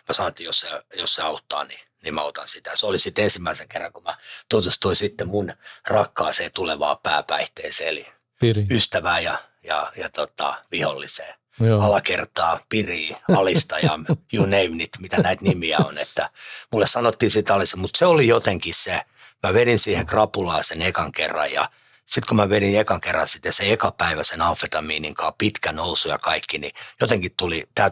[0.09, 2.71] Mä sanoin, että jos se, jos se auttaa, niin, niin mä otan sitä.
[2.75, 4.17] Se oli sitten ensimmäisen kerran, kun mä
[4.49, 5.53] tutustuin sitten mun
[5.87, 8.07] rakkaaseen tulevaan pääpäihteeseen, eli
[8.39, 8.67] Piri.
[8.71, 11.35] ystävään ja, ja, ja tota, viholliseen.
[11.59, 11.81] Joo.
[11.81, 13.99] Alakertaa, piri, alista ja
[14.33, 15.97] you name it, mitä näitä nimiä on.
[15.97, 16.29] Että
[16.71, 19.01] mulle sanottiin sitä mutta se oli jotenkin se,
[19.43, 21.69] mä vedin siihen krapulaan sen ekan kerran ja
[22.05, 26.09] sitten kun mä vedin ekan kerran sitten se eka päivä sen amfetamiinin kanssa, pitkä nousu
[26.09, 27.91] ja kaikki, niin jotenkin tuli, tämä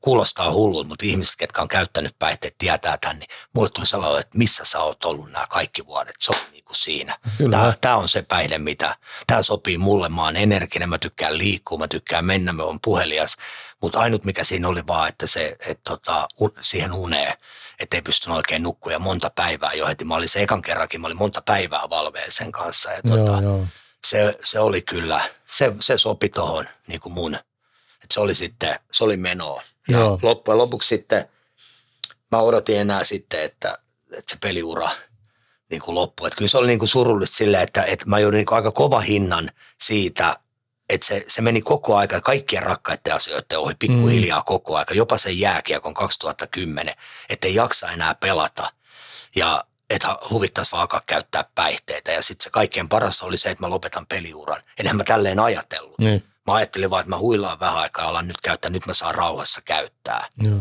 [0.00, 4.38] kuulostaa hullulta, mutta ihmiset, ketkä on käyttänyt päihteet, tietää tämän, niin mulle tuli sellainen, että
[4.38, 7.18] missä sä oot ollut nämä kaikki vuodet, se on niin kuin siinä.
[7.50, 11.78] Tämä, tämä on se päihde, mitä, tämä sopii mulle, mä oon energinen, mä tykkään liikkua,
[11.78, 13.36] mä tykkään mennä, mä oon puhelias,
[13.82, 17.34] mutta ainut mikä siinä oli vaan, että se, että tota, un, siihen uneen,
[17.80, 20.04] että ei pystynyt oikein nukkua ja monta päivää jo heti.
[20.04, 23.40] Mä olin se ekan kerrankin, mä olin monta päivää valveen sen kanssa ja tota, Joo,
[23.40, 23.66] joo.
[24.06, 28.78] se, se oli kyllä, se, se sopi tuohon niin kuin mun, että se oli sitten,
[28.92, 29.62] se oli menoa.
[29.88, 30.18] Ja Joo.
[30.22, 31.28] loppujen lopuksi sitten
[32.32, 33.78] mä odotin enää sitten, että,
[34.12, 34.90] että se peliura
[35.70, 36.26] niin kuin loppui.
[36.26, 38.72] Että kyllä se oli niin kuin surullista silleen, että, että mä joudun niin kuin aika
[38.72, 40.36] kova hinnan siitä,
[40.90, 45.40] että se, se meni koko aika kaikkien rakkaiden asioiden ohi pikkuhiljaa koko aika, jopa sen
[45.40, 46.94] jääkiekon 2010,
[47.28, 48.72] että ei jaksa enää pelata
[49.36, 52.12] ja että huvittaisi vaan alkaa käyttää päihteitä.
[52.12, 54.62] Ja sitten se kaikkein paras oli se, että mä lopetan peliuran.
[54.78, 55.98] Enhän mä tälleen ajatellut.
[55.98, 56.24] Niin.
[56.46, 59.14] Mä ajattelin vaan, että mä huilaan vähän aikaa ja alan nyt käyttää, nyt mä saan
[59.14, 60.28] rauhassa käyttää.
[60.38, 60.60] Joo.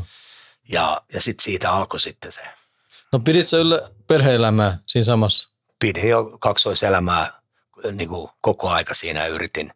[0.69, 2.41] Ja, ja sitten siitä alkoi sitten se.
[3.11, 5.49] No pidit sä yllä perhe-elämää siinä samassa?
[5.79, 7.41] Pidin jo kaksoiselämää
[7.91, 9.71] niin kuin koko aika siinä yritin.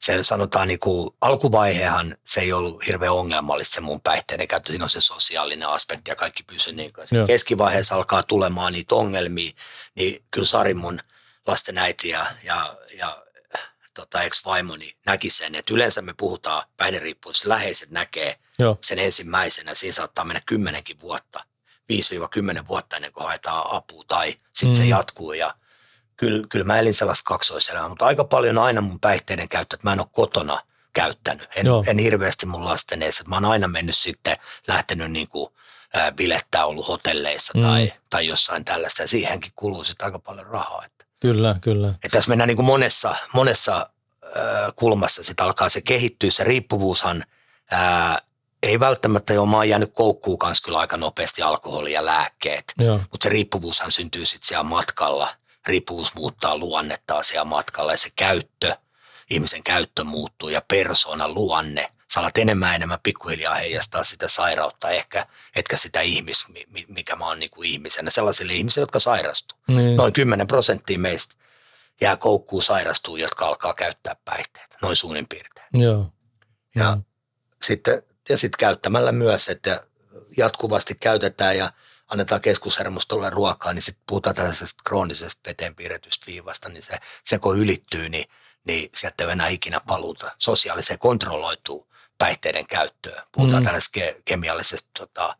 [0.00, 4.72] Se sanotaan niin kuin, alkuvaihehan se ei ollut hirveän ongelmallista se mun päihteiden käyttö.
[4.72, 7.06] Siinä on se sosiaalinen aspekti ja kaikki pysyy niin kuin.
[7.10, 7.26] Joo.
[7.26, 9.52] Keskivaiheessa alkaa tulemaan niitä ongelmia,
[9.94, 11.00] niin kyllä Sari mun
[11.46, 13.16] lasten äiti ja, ja, ja
[13.94, 18.78] tota, ex-vaimoni näki sen, että yleensä me puhutaan päihderiippuvuudesta, läheiset näkee Joo.
[18.80, 19.74] sen ensimmäisenä.
[19.74, 21.44] Siinä saattaa mennä kymmenenkin vuotta,
[22.62, 24.74] 5-10 vuotta ennen kuin haetaan apua tai sitten mm.
[24.74, 25.32] se jatkuu.
[25.32, 25.54] Ja
[26.20, 29.92] kyllä, kyllä mä elin sellaista kaksoiselämää, mutta aika paljon aina mun päihteiden käyttö, että mä
[29.92, 30.60] en ole kotona
[30.92, 31.48] käyttänyt.
[31.56, 31.84] En, Joo.
[31.86, 33.26] en hirveästi mun lasten edes.
[33.26, 34.36] Mä oon aina mennyt sitten,
[34.68, 35.50] lähtenyt niin kuin,
[35.94, 37.62] ää, bilettää ollut hotelleissa Mm.
[37.62, 39.02] tai, tai jossain tällaista.
[39.02, 40.84] Ja siihenkin kuluu sitten aika paljon rahaa.
[40.84, 41.88] Että, Kyllä, kyllä.
[41.88, 43.90] että tässä mennään niin kuin monessa, monessa
[44.34, 46.30] ää, kulmassa sitten alkaa se kehittyä.
[46.30, 47.24] Se riippuvuushan
[47.70, 48.18] ää,
[48.62, 52.64] ei välttämättä ole, mä oon jäänyt koukkuun kanssa kyllä aika nopeasti alkoholi ja lääkkeet.
[52.78, 52.98] Joo.
[52.98, 55.28] Mutta se riippuvuushan syntyy sitten siellä matkalla.
[55.66, 58.76] Riippuvuus muuttaa luonnettaan siellä matkalla ja se käyttö,
[59.30, 61.88] ihmisen käyttö muuttuu ja persoonan luonne.
[62.14, 66.86] Sä alat enemmän ja enemmän pikkuhiljaa heijastaa sitä sairautta ehkä, etkä sitä ihmis, mi- mi-
[66.88, 68.10] mikä mä oon niin kuin ihmisenä.
[68.10, 69.58] Sellaisille ihmisille, jotka sairastuu.
[69.68, 69.96] Niin.
[69.96, 71.34] Noin 10 prosenttia meistä
[72.00, 74.76] jää koukkuun sairastuu, jotka alkaa käyttää päihteitä.
[74.82, 75.66] Noin suunnin piirtein.
[75.82, 76.06] Joo.
[76.74, 76.96] Ja Joo.
[77.62, 79.86] sitten, ja sitten käyttämällä myös, että
[80.36, 81.72] jatkuvasti käytetään ja
[82.10, 87.58] annetaan keskushermostolle ruokaa, niin sitten puhutaan tällaisesta kroonisesta veteen piirretystä viivasta, niin se, se kun
[87.58, 88.24] ylittyy, niin,
[88.66, 91.86] niin sieltä ei ole enää ikinä paluuta sosiaaliseen kontrolloituu
[92.18, 93.22] päihteiden käyttöön.
[93.32, 93.64] Puhutaan Mm.
[93.64, 95.36] tällaisesta ke- kemiallisesta tota,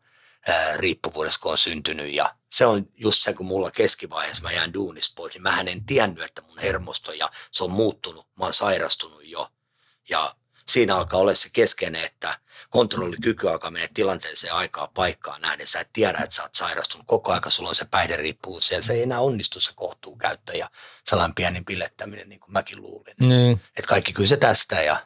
[0.47, 4.73] ää, riippuvuudesta, kun on syntynyt ja se on just se, kun mulla keskivaiheessa mä jään
[4.73, 8.53] duunis pois, niin mä en tiennyt, että mun hermosto ja se on muuttunut, mä oon
[8.53, 9.51] sairastunut jo.
[10.09, 10.35] Ja
[10.67, 12.39] siinä alkaa olla se keskeinen, että
[12.71, 15.67] kontrollikyky alkaa mennä tilanteeseen aikaa paikkaan nähden.
[15.67, 18.83] Sä et tiedä, että sä oot sairastunut koko aika, sulla on se päihderiippuvuus siellä.
[18.83, 20.69] Se ei enää onnistu se kohtuukäyttö ja
[21.05, 23.15] sellainen pieni pilettäminen, niin kuin mäkin luulin.
[23.19, 23.61] Niin.
[23.77, 25.05] Että kaikki kyllä se tästä ja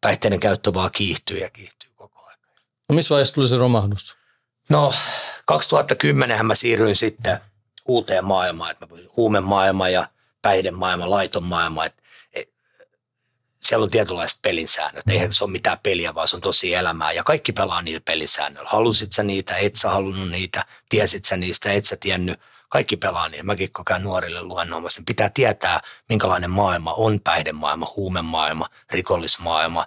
[0.00, 2.38] päihteiden käyttö vaan kiihtyy ja kiihtyy koko ajan.
[2.88, 4.16] No missä vaiheessa tuli se romahdus?
[4.68, 4.94] No
[5.44, 7.40] 2010 mä siirryin sitten
[7.88, 10.08] uuteen maailmaan, että mä huumemaailma ja
[10.42, 12.02] päihdemaailma, laiton maailma, että
[13.60, 15.08] siellä on tietynlaiset pelinsäännöt.
[15.10, 17.12] Eihän se ole mitään peliä, vaan se on tosi elämää.
[17.12, 18.70] Ja kaikki pelaa niillä pelisäännöillä.
[18.70, 22.40] Halusit sä niitä, et sä halunnut niitä, tiesit sä niistä, et sä tiennyt.
[22.68, 23.44] Kaikki pelaa niillä.
[23.44, 25.02] Mäkin koko ajan nuorille luennoimassa.
[25.06, 29.86] Pitää tietää, minkälainen maailma on päihdemaailma, huumemaailma, rikollismaailma.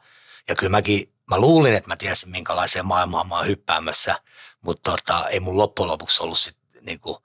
[0.50, 4.16] Ja kyllä mäkin, mä luulin, että mä tiesin, minkälaiseen maailmaan mä oon hyppäämässä.
[4.62, 7.24] Mutta tota, ei mun loppujen lopuksi ollut sit, niinku,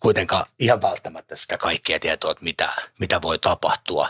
[0.00, 4.08] kuitenkaan ihan välttämättä sitä kaikkea tietoa, että mitä, mitä voi tapahtua.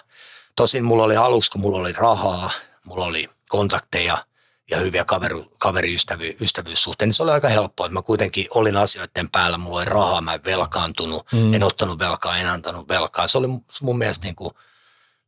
[0.57, 2.51] Tosin mulla oli aluksi, kun mulla oli rahaa,
[2.85, 4.25] mulla oli kontakteja
[4.71, 7.89] ja hyviä kaveri, kaveriystävyyssuhteita, niin se oli aika helppoa.
[7.89, 11.55] Mä kuitenkin olin asioiden päällä, mulla oli rahaa, mä en velkaantunut, mm.
[11.55, 13.29] en ottanut velkaa, en antanut velkaa.
[13.29, 13.47] Se oli
[13.81, 14.55] mun mielestä niin kuin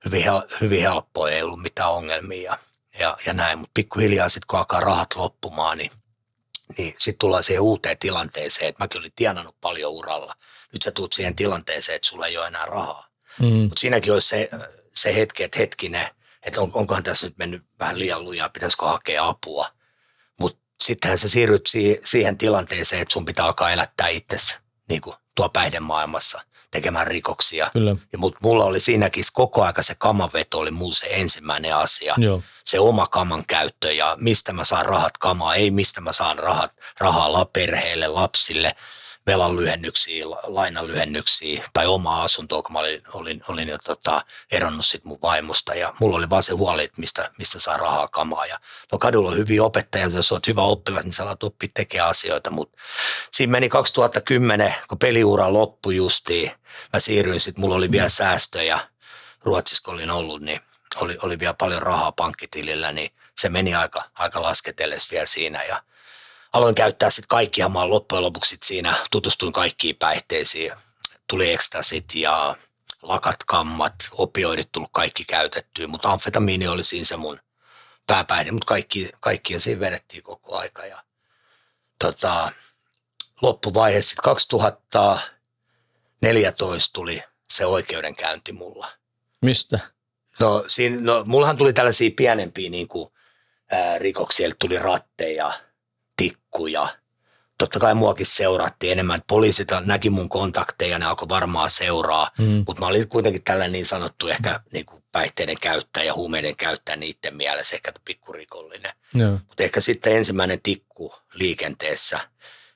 [0.05, 0.25] hyvin,
[0.61, 2.59] hyvin helppoa, ei ollut mitään ongelmia ja,
[2.99, 3.59] ja, ja näin.
[3.59, 5.91] Mutta pikkuhiljaa sitten kun alkaa rahat loppumaan, niin,
[6.79, 10.35] niin sitten tullaan siihen uuteen tilanteeseen, että mäkin olin tienannut paljon uralla.
[10.73, 13.09] Nyt sä tuut siihen tilanteeseen, että sulla ei ole enää rahaa.
[13.41, 13.47] Mm.
[13.47, 14.51] Mutta siinäkin olisi se
[15.01, 16.07] se hetki, että hetkinen,
[16.43, 19.69] että on, onkohan tässä nyt mennyt vähän liian lujaa, pitäisikö hakea apua.
[20.41, 25.17] Mutta sittenhän sä siirryt si- siihen tilanteeseen, että sun pitää alkaa elättää itsessä niin kuin
[25.35, 27.71] tuo päihdemaailmassa tekemään rikoksia.
[27.73, 27.97] Kyllä.
[28.13, 32.15] Ja mut mulla oli siinäkin koko aika se kamaveto oli mulla se ensimmäinen asia.
[32.17, 32.43] Joo.
[32.65, 36.73] Se oma kaman käyttö ja mistä mä saan rahat kamaa, ei mistä mä saan rahat,
[37.01, 38.73] rahaa perheelle, lapsille–
[39.29, 44.87] velan lyhennyksiä, lainan lyhennyksiä tai omaa asuntoa, kun mä olin, olin, olin jo tota, eronnut
[44.87, 45.75] sit mun vaimosta.
[45.75, 48.47] Ja mulla oli vaan se huoli, että mistä, mistä saa rahaa kamaa.
[48.47, 48.61] Ja
[48.93, 52.51] no kadulla on hyviä opettajia, jos olet hyvä oppilas, niin sä alat oppia tekemään asioita,
[52.51, 52.79] mutta
[53.33, 56.51] siinä meni 2010, kun peliura loppui justiin,
[56.93, 58.79] mä siirryin sitten, mulla oli vielä säästöjä,
[59.45, 60.61] Ruotsissa kun olin ollut, niin
[61.01, 65.65] oli, oli vielä paljon rahaa pankkitilillä, niin se meni aika, aika lasketelles vielä siinä.
[65.65, 65.83] Ja
[66.53, 67.69] aloin käyttää sitten kaikkia.
[67.69, 70.73] Mä loppujen lopuksi sit siinä tutustuin kaikkiin päihteisiin.
[71.29, 72.57] Tuli ekstasit ja
[73.03, 77.39] lakat, kammat, opioidit tullut kaikki käytettyä, mutta amfetamiini oli siinä se mun
[78.07, 80.87] pääpäihde, mutta kaikki, kaikki siinä vedettiin koko aika.
[80.87, 81.03] Ja,
[81.99, 82.53] tota,
[83.43, 88.93] loppuvaiheessa sitten 2014 tuli se oikeudenkäynti mulla.
[89.43, 89.79] Mistä?
[90.41, 93.09] No, siinä, no mullahan tuli tällaisia pienempiä niin kuin,
[93.71, 95.53] ää, rikoksia, eli tuli ratteja,
[96.19, 96.89] tikkuja.
[97.59, 99.23] Totta kai muakin seurattiin enemmän.
[99.27, 102.65] Poliisit näki mun kontakteja, ne alkoi varmaan seuraa, mm.
[102.67, 106.97] mutta mä olin kuitenkin tällä niin sanottu ehkä niin kuin päihteiden käyttäjä ja huumeiden käyttäjä
[106.97, 108.93] niiden mielessä, ehkä pikkurikollinen.
[109.31, 112.21] Mutta ehkä sitten ensimmäinen tikku liikenteessä,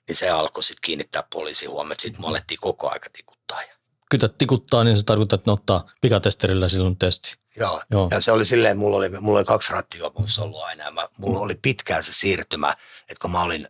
[0.09, 1.96] niin se alkoi sitten kiinnittää poliisin huomioon.
[1.98, 3.59] Sitten me alettiin koko aika tikuttaa.
[4.11, 7.35] Kytä tikuttaa, niin se tarkoittaa, että ne ottaa pikatesterillä silloin testi.
[7.57, 7.83] Joo.
[7.90, 8.09] Joo.
[8.11, 10.90] Ja se oli silleen, mulla oli, mulla oli kaksi rattijuopumusta ollut aina.
[10.90, 12.76] Mä, mulla oli pitkään se siirtymä,
[13.08, 13.68] että kun mä olin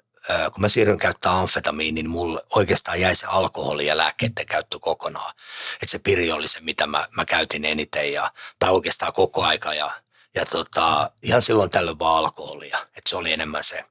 [0.52, 5.34] kun mä siirryn käyttää amfetamiin, niin mulle oikeastaan jäi se alkoholi ja lääkkeiden käyttö kokonaan.
[5.74, 9.74] Että se piri oli se, mitä mä, mä käytin eniten ja, tai oikeastaan koko aika
[9.74, 9.90] ja,
[10.34, 12.78] ja tota, ihan silloin tällöin vaan alkoholia.
[12.82, 13.84] Että se oli enemmän se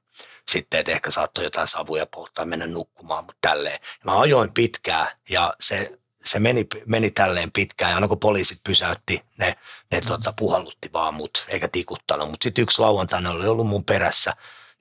[0.48, 3.78] sitten, että ehkä saattoi jotain savuja polttaa mennä nukkumaan, mutta tälleen.
[4.04, 9.24] Mä ajoin pitkään ja se se meni, meni tälleen pitkään ja aina kun poliisit pysäytti,
[9.38, 9.54] ne,
[9.92, 12.30] ne tota, puhallutti vaan mut, eikä tikuttanut.
[12.30, 14.32] Mutta sitten yksi lauantaina oli ollut mun perässä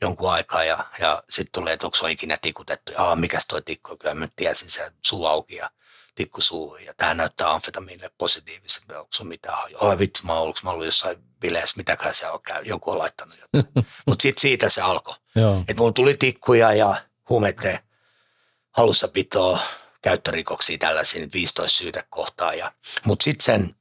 [0.01, 2.91] jonkun aikaa ja, ja sitten tulee, että onko se ikinä tikutettu.
[2.91, 5.69] Ja mikäs toi tikku, kyllä mä tiesin se suu auki ja
[6.15, 6.75] tikku suu.
[6.75, 9.99] Ja tähän näyttää amfetamiinille positiivisesti, onko se mitään hajua.
[9.99, 13.73] vitsi, mä oon, mä ollut jossain bileessä, mitäkään se on käynyt, joku on laittanut jotain.
[14.07, 15.15] Mutta sitten siitä se alkoi.
[15.61, 17.79] Että mulla tuli tikkuja ja huumeiden
[18.71, 19.59] hallussapitoa,
[20.01, 22.53] käyttörikoksia tällaisia 15 syytä kohtaa.
[22.53, 22.71] Ja,
[23.05, 23.75] mutta sitten sen,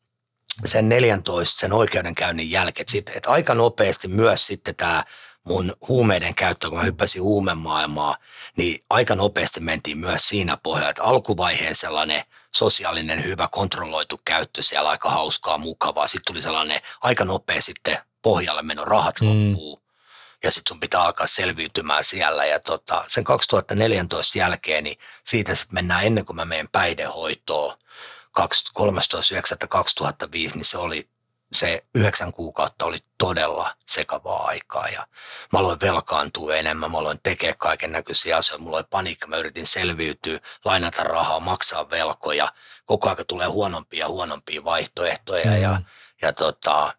[0.65, 5.05] sen 14, sen oikeudenkäynnin jälkeen, että aika nopeasti myös sitten tämä
[5.45, 8.17] mun huumeiden käyttö, kun mä hyppäsin huumemaailmaa,
[8.57, 12.23] niin aika nopeasti mentiin myös siinä pohjalla, että alkuvaiheen sellainen
[12.57, 16.09] sosiaalinen hyvä kontrolloitu käyttö siellä aika hauskaa, mukavaa.
[16.09, 19.27] Sitten tuli sellainen aika nopea sitten pohjalle meno, rahat mm.
[19.27, 19.81] loppuu
[20.45, 22.45] ja sitten sun pitää alkaa selviytymään siellä.
[22.45, 27.77] Ja tota, sen 2014 jälkeen, niin siitä sitten mennään ennen kuin mä menen päihdehoitoon
[28.41, 31.09] 13.9.2005, niin se oli
[31.53, 35.07] se yhdeksän kuukautta oli todella sekavaa aikaa ja
[35.53, 39.67] mä aloin velkaantua enemmän, mä aloin tekemään kaiken näköisiä asioita, mulla oli paniikka, mä yritin
[39.67, 42.53] selviytyä, lainata rahaa, maksaa velkoja,
[42.85, 45.63] koko ajan tulee huonompia ja huonompia vaihtoehtoja mm.
[45.63, 45.81] ja,
[46.23, 46.95] ja, tota,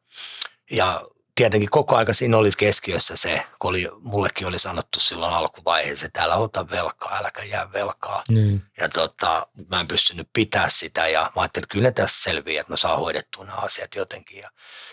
[0.71, 1.01] ja
[1.35, 6.23] tietenkin koko aika siinä olisi keskiössä se, kun oli, mullekin oli sanottu silloin alkuvaiheessa, että
[6.23, 8.23] älä ota velkaa, äläkä jää velkaa.
[8.29, 8.61] Mm.
[8.79, 12.61] Ja tota, mä en pystynyt pitää sitä ja mä ajattelin, että kyllä ne tässä selviää,
[12.61, 14.39] että mä saan hoidettua nämä asiat jotenkin.
[14.39, 14.49] Ja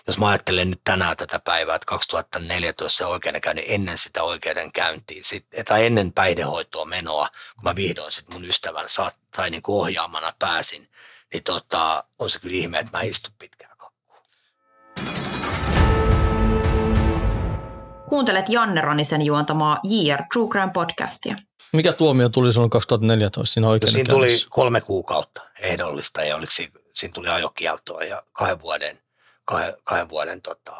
[0.06, 5.46] jos mä ajattelen nyt tänään tätä päivää, että 2014 se oikeudenkäynti ennen sitä oikeudenkäyntiä, sit,
[5.68, 10.32] tai ennen päihdehoitoa menoa, kun mä vihdoin sitten mun ystävän saat, tai niin kuin ohjaamana
[10.38, 10.90] pääsin,
[11.32, 13.57] niin tota, on se kyllä ihme, että mä istun pitkään
[18.08, 21.36] Kuuntelet Janne Ronisen juontamaa JR True Crime podcastia.
[21.72, 23.92] Mikä tuomio tuli silloin 2014 siinä oikein?
[23.92, 28.98] Siinä tuli kolme kuukautta ehdollista ja oliko siinä, siinä tuli ajokieltoa ja kahden vuoden,
[29.44, 30.76] kahden, kahden vuoden tota,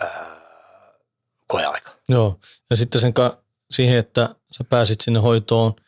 [0.00, 0.26] ää,
[1.46, 1.90] koeaika.
[2.08, 3.38] Joo, ja sitten sen ka-
[3.70, 4.28] siihen, että
[4.58, 5.74] sä pääsit sinne hoitoon–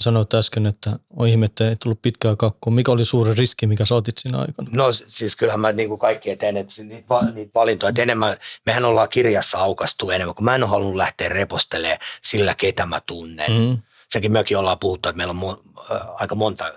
[0.00, 2.72] sanoit äsken, että on ihme, että ei tullut pitkää kakkua.
[2.72, 4.68] Mikä oli suuri riski, mikä sä otit siinä aikana?
[4.72, 8.84] No siis kyllähän mä niin kuin kaikki eteen, että niitä, niitä valintoja, että enemmän, mehän
[8.84, 13.52] ollaan kirjassa aukastu enemmän, kun mä en ole halunnut lähteä repostelemaan sillä, ketä mä tunnen.
[13.52, 13.78] Mm.
[14.08, 16.72] Sekin mekin ollaan puhuttu, että meillä on mo- äh, aika monta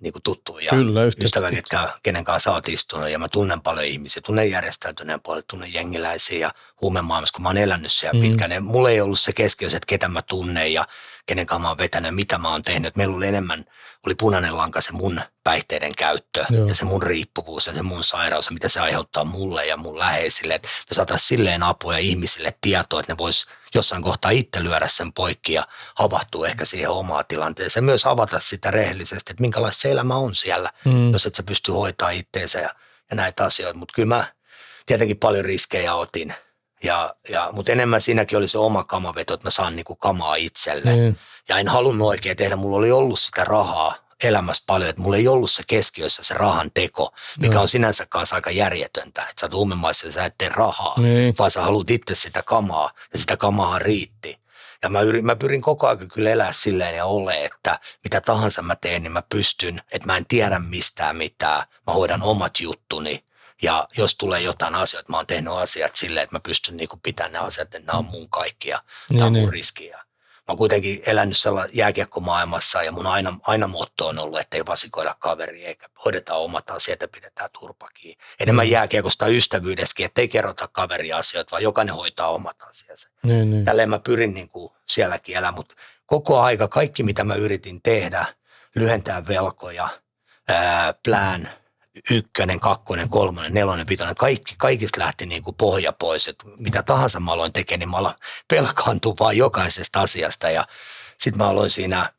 [0.00, 3.08] niin kuin tuttuja Kyllä, ystäviä, ketkä, kenen kanssa olet istunut.
[3.08, 7.56] Ja mä tunnen paljon ihmisiä, tunnen järjestäytyneen paljon, tunnen jengiläisiä ja huumemaailmassa, kun mä oon
[7.56, 8.28] elänyt siellä mm.
[8.28, 8.50] pitkään.
[8.50, 10.86] Ja mulla ei ollut se keskiös, että ketä mä tunnen ja
[11.26, 12.96] kenen kanssa mä oon vetänyt, mitä mä oon tehnyt.
[12.96, 13.64] Meillä oli enemmän,
[14.06, 16.66] oli punainen lanka se mun päihteiden käyttö Joo.
[16.66, 19.98] ja se mun riippuvuus ja se mun sairaus ja mitä se aiheuttaa mulle ja mun
[19.98, 20.54] läheisille.
[20.54, 25.12] Että me saataisiin silleen apua ihmisille tietoa, että ne vois jossain kohtaa itse lyödä sen
[25.12, 27.84] poikki ja havahtua ehkä siihen omaan tilanteeseen.
[27.84, 31.12] Myös avata sitä rehellisesti, että minkälaista se elämä on siellä, mm.
[31.12, 32.74] jos et sä pysty hoitaa itteensä ja,
[33.10, 33.78] ja näitä asioita.
[33.78, 34.32] Mutta kyllä mä
[34.86, 36.34] tietenkin paljon riskejä otin
[36.84, 40.94] ja, ja, mutta enemmän siinäkin oli se oma kamaveto, että mä saan niinku kamaa itselle.
[40.94, 41.16] Mm.
[41.48, 45.28] Ja en halunnut oikein tehdä, mulla oli ollut sitä rahaa elämässä paljon, että mulla ei
[45.28, 47.62] ollut se keskiössä se rahan teko, mikä no.
[47.62, 49.22] on sinänsä kanssa aika järjetöntä.
[49.22, 51.34] Että sä oot huumemaissa ja sä et tee rahaa, niin.
[51.38, 54.38] vaan sä haluat itse sitä kamaa ja sitä kamaa riitti.
[54.82, 58.62] Ja mä, yrin, mä pyrin koko ajan kyllä elää silleen ja ole, että mitä tahansa
[58.62, 61.62] mä teen, niin mä pystyn, että mä en tiedä mistään mitään.
[61.86, 63.24] Mä hoidan omat juttuni
[63.62, 67.32] ja jos tulee jotain asioita, mä oon tehnyt asiat silleen, että mä pystyn niinku pitämään
[67.32, 69.52] ne asiat, että nämä on mun kaikkia, niin, tämä on mun niin.
[69.52, 70.04] riskiä.
[70.34, 74.66] Mä oon kuitenkin elänyt sellainen jääkiekkomaailmassa ja mun aina, aina motto on ollut, että ei
[74.66, 78.14] vasikoida kaveri eikä hoideta omat asiat ja pidetään turpakin.
[78.40, 78.72] Enemmän mm.
[78.72, 83.08] jääkiekosta ystävyydessäkin, että ei kerrota kaveri asioita, vaan jokainen hoitaa omat asiansa.
[83.22, 83.64] Niin, niin.
[83.64, 85.74] Tälleen mä pyrin niin kuin sielläkin elää, mutta
[86.06, 88.26] koko aika kaikki mitä mä yritin tehdä,
[88.74, 89.88] lyhentää velkoja,
[90.48, 91.48] ää, plan–
[92.10, 96.28] ykkönen, kakkonen, kolmonen, nelonen, vitonen, kaikki, kaikista lähti niin kuin pohja pois.
[96.28, 98.14] Että mitä tahansa mä aloin tekemään, niin mä aloin
[98.48, 100.50] pelkaantua vaan jokaisesta asiasta.
[100.50, 100.66] Ja
[101.18, 102.12] sitten mä aloin siinä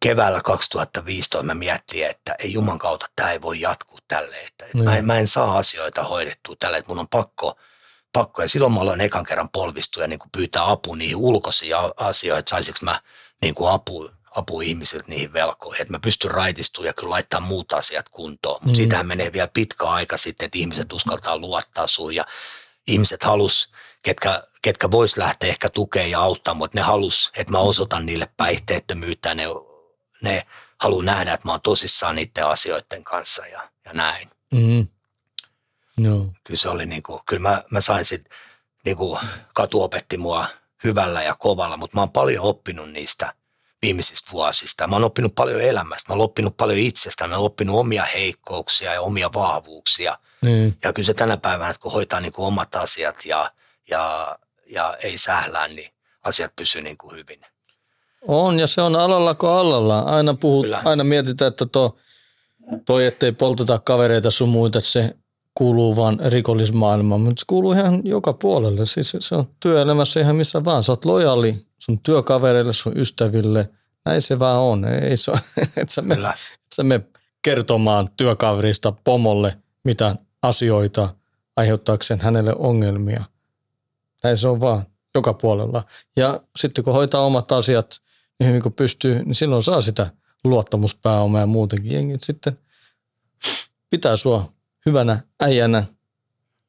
[0.00, 4.36] keväällä 2015 mä miettin, että ei Juman kautta tämä ei voi jatkuu tälle.
[4.36, 7.58] Että, että mä, en, mä en saa asioita hoidettua tälle, että mun on pakko,
[8.12, 8.42] pakko.
[8.42, 12.38] Ja silloin mä aloin ekan kerran polvistua ja niin kuin pyytää apua niihin ulkoisiin asioihin,
[12.38, 13.00] että saisinko mä
[13.42, 17.72] niin kuin apua apu ihmisiltä niihin velkoihin, että mä pystyn raitistumaan ja kyllä laittaa muut
[17.72, 18.54] asiat kuntoon.
[18.54, 18.74] Mutta mm.
[18.74, 22.24] siitähän menee vielä pitkä aika sitten, että ihmiset uskaltaa luottaa sun ja
[22.88, 23.68] ihmiset halus,
[24.02, 28.28] ketkä, ketkä vois lähteä ehkä tukea ja auttaa, mutta ne halus, että mä osoitan niille
[28.36, 29.44] päihteettömyyttä ne,
[30.22, 30.46] ne
[30.80, 34.28] haluaa nähdä, että mä oon tosissaan niiden asioiden kanssa ja, ja näin.
[34.52, 34.86] Mm.
[36.00, 36.26] No.
[36.44, 38.32] Kyllä se oli niin kuin, kyllä mä, mä sain sitten,
[38.84, 39.20] niin kuin
[39.54, 40.46] katu opetti mua
[40.84, 43.34] hyvällä ja kovalla, mutta mä oon paljon oppinut niistä–
[43.84, 44.86] viimeisistä vuosista.
[44.86, 48.92] Mä oon oppinut paljon elämästä, mä oon oppinut paljon itsestä, mä oon oppinut omia heikkouksia
[48.92, 50.18] ja omia vahvuuksia.
[50.40, 50.72] Mm.
[50.84, 53.50] Ja kyllä se tänä päivänä, että kun hoitaa niin kuin omat asiat ja,
[53.90, 55.90] ja, ja ei sählää, niin
[56.24, 57.40] asiat pysyy niin kuin hyvin.
[58.28, 59.98] On ja se on alalla kuin alalla.
[59.98, 61.96] Aina, puhut, aina mietitään, että to,
[62.84, 65.16] toi ettei polteta kavereita sun muita, että se
[65.54, 68.86] kuuluu vaan rikollismaailmaan, mutta se kuuluu ihan joka puolelle.
[68.86, 70.82] Siis se on työelämässä ihan missä vaan.
[70.82, 73.70] Sä oot lojaali sun työkavereille, sun ystäville.
[74.04, 74.84] Näin se vaan on.
[74.84, 75.32] Ei se,
[75.76, 77.00] et sä me, et sä me
[77.42, 81.14] kertomaan työkaverista pomolle mitä asioita
[81.56, 83.24] aiheuttaakseen hänelle ongelmia.
[84.22, 85.84] Näin se on vaan joka puolella.
[86.16, 88.00] Ja sitten kun hoitaa omat asiat
[88.40, 90.10] niin kun pystyy, niin silloin saa sitä
[90.44, 91.92] luottamuspääomaa ja muutenkin.
[91.92, 92.58] Jengit sitten
[93.90, 94.53] pitää sua
[94.86, 95.84] hyvänä äijänä,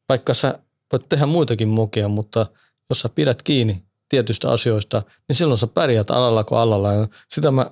[0.09, 0.59] vaikka sä
[0.91, 2.45] voit tehdä muitakin mokia, mutta
[2.89, 6.93] jos sä pidät kiinni tietystä asioista, niin silloin sä pärjät alalla kuin alalla.
[6.93, 7.71] Ja sitä mä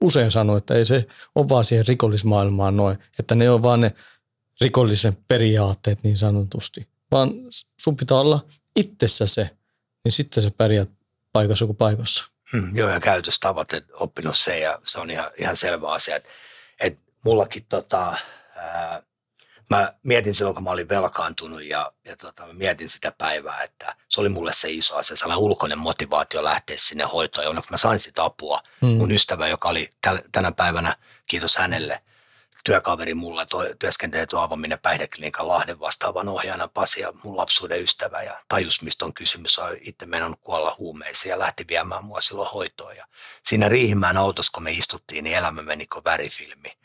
[0.00, 3.94] usein sanon, että ei se ole vaan siihen rikollismaailmaan noin, että ne on vaan ne
[4.60, 7.30] rikollisen periaatteet niin sanotusti, vaan
[7.76, 9.50] sun pitää olla itsessä se,
[10.04, 10.86] niin sitten se pärjää
[11.32, 12.24] paikassa kuin paikassa.
[12.52, 16.16] Hmm, joo, ja käytöstavat, että oppinut se ja se on ihan, ihan selvä asia.
[16.16, 16.28] Että,
[16.80, 18.16] että mullakin tota,
[18.56, 19.02] ää,
[19.70, 23.96] mä mietin silloin, kun mä olin velkaantunut ja, ja tota, mä mietin sitä päivää, että
[24.08, 27.56] se oli mulle se iso asia, sellainen ulkoinen motivaatio lähteä sinne hoitoon.
[27.56, 28.88] Ja mä sain sitä apua, hmm.
[28.88, 30.96] mun ystävä, joka oli täl, tänä päivänä,
[31.26, 32.02] kiitos hänelle,
[32.64, 33.46] työkaveri mulla
[33.78, 39.04] työskentelee tuo avaminen päihdeklinikan Lahden vastaavan ohjaajana Pasi ja mun lapsuuden ystävä ja tajus, mistä
[39.04, 39.58] on kysymys.
[39.58, 42.96] On itse on kuolla huumeisiin ja lähti viemään mua silloin hoitoon.
[42.96, 43.06] Ja
[43.42, 46.81] siinä Riihimäen autossa, kun me istuttiin, niin elämä meni kuin värifilmi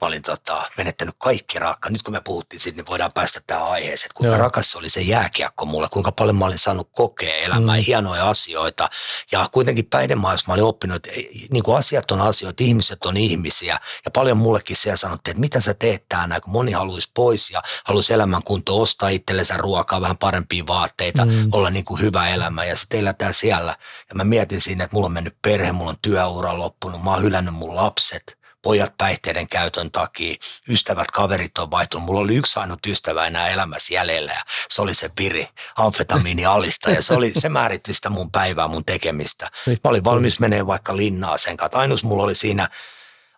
[0.00, 1.90] mä olin tota, menettänyt kaikki rakka.
[1.90, 4.42] Nyt kun me puhuttiin siitä, niin voidaan päästä tähän aiheeseen, että kuinka Joo.
[4.42, 7.82] rakas oli se jääkiekko mulle, kuinka paljon mä olin saanut kokea elämää mm.
[7.82, 8.88] hienoja asioita.
[9.32, 11.10] Ja kuitenkin päihdemaailmassa mä olin oppinut, että
[11.52, 13.80] niin kuin asiat on asioita, ihmiset on ihmisiä.
[14.04, 17.62] Ja paljon mullekin siellä sanottiin, että mitä sä teet täällä, kun moni haluaisi pois ja
[17.84, 21.48] haluaisi elämän kunto ostaa itsellensä ruokaa, vähän parempia vaatteita, mm.
[21.52, 22.64] olla niin kuin hyvä elämä.
[22.64, 23.76] Ja sitten elätään siellä.
[24.08, 27.22] Ja mä mietin siinä, että mulla on mennyt perhe, mulla on työura loppunut, mä oon
[27.22, 30.34] hylännyt mun lapset pojat päihteiden käytön takia,
[30.68, 32.06] ystävät, kaverit on vaihtunut.
[32.06, 36.90] Mulla oli yksi ainut ystävä enää elämässä jäljellä ja se oli se Piri, amfetamiini alista
[36.90, 39.50] ja se, oli, se määritti sitä mun päivää, mun tekemistä.
[39.66, 41.78] Mä olin valmis menee vaikka linnaa sen kanssa.
[41.78, 42.68] Ainus mulla oli siinä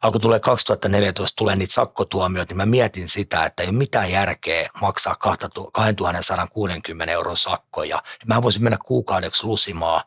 [0.03, 4.69] alkoi tulee 2014, tulee niitä sakkotuomioita, niin mä mietin sitä, että ei ole mitään järkeä
[4.81, 8.03] maksaa 2160 euron sakkoja.
[8.27, 10.03] Mä voisin mennä kuukaudeksi lusimaan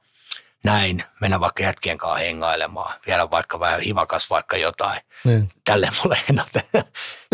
[0.65, 4.99] näin, mennä vaikka jätkien kanssa hengailemaan, vielä vaikka vähän hivakas vaikka jotain.
[5.23, 5.49] Niin.
[5.65, 6.19] Tälle mulle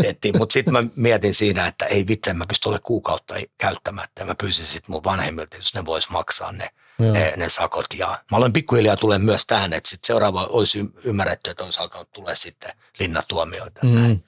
[0.02, 4.26] tehtiin, mutta sitten mä mietin siinä, että ei vitsi, mä pystyn olemaan kuukautta käyttämättä.
[4.26, 6.68] Mä pyysin sitten mun vanhemmilta, jos ne vois maksaa ne,
[6.98, 7.86] ne, ne, sakot.
[7.98, 12.12] Ja mä olen pikkuhiljaa tulee myös tähän, että sitten seuraava olisi ymmärretty, että olisi alkanut
[12.12, 13.80] tulla sitten linnatuomioita.
[13.84, 13.96] Mm.
[13.96, 14.24] Näin.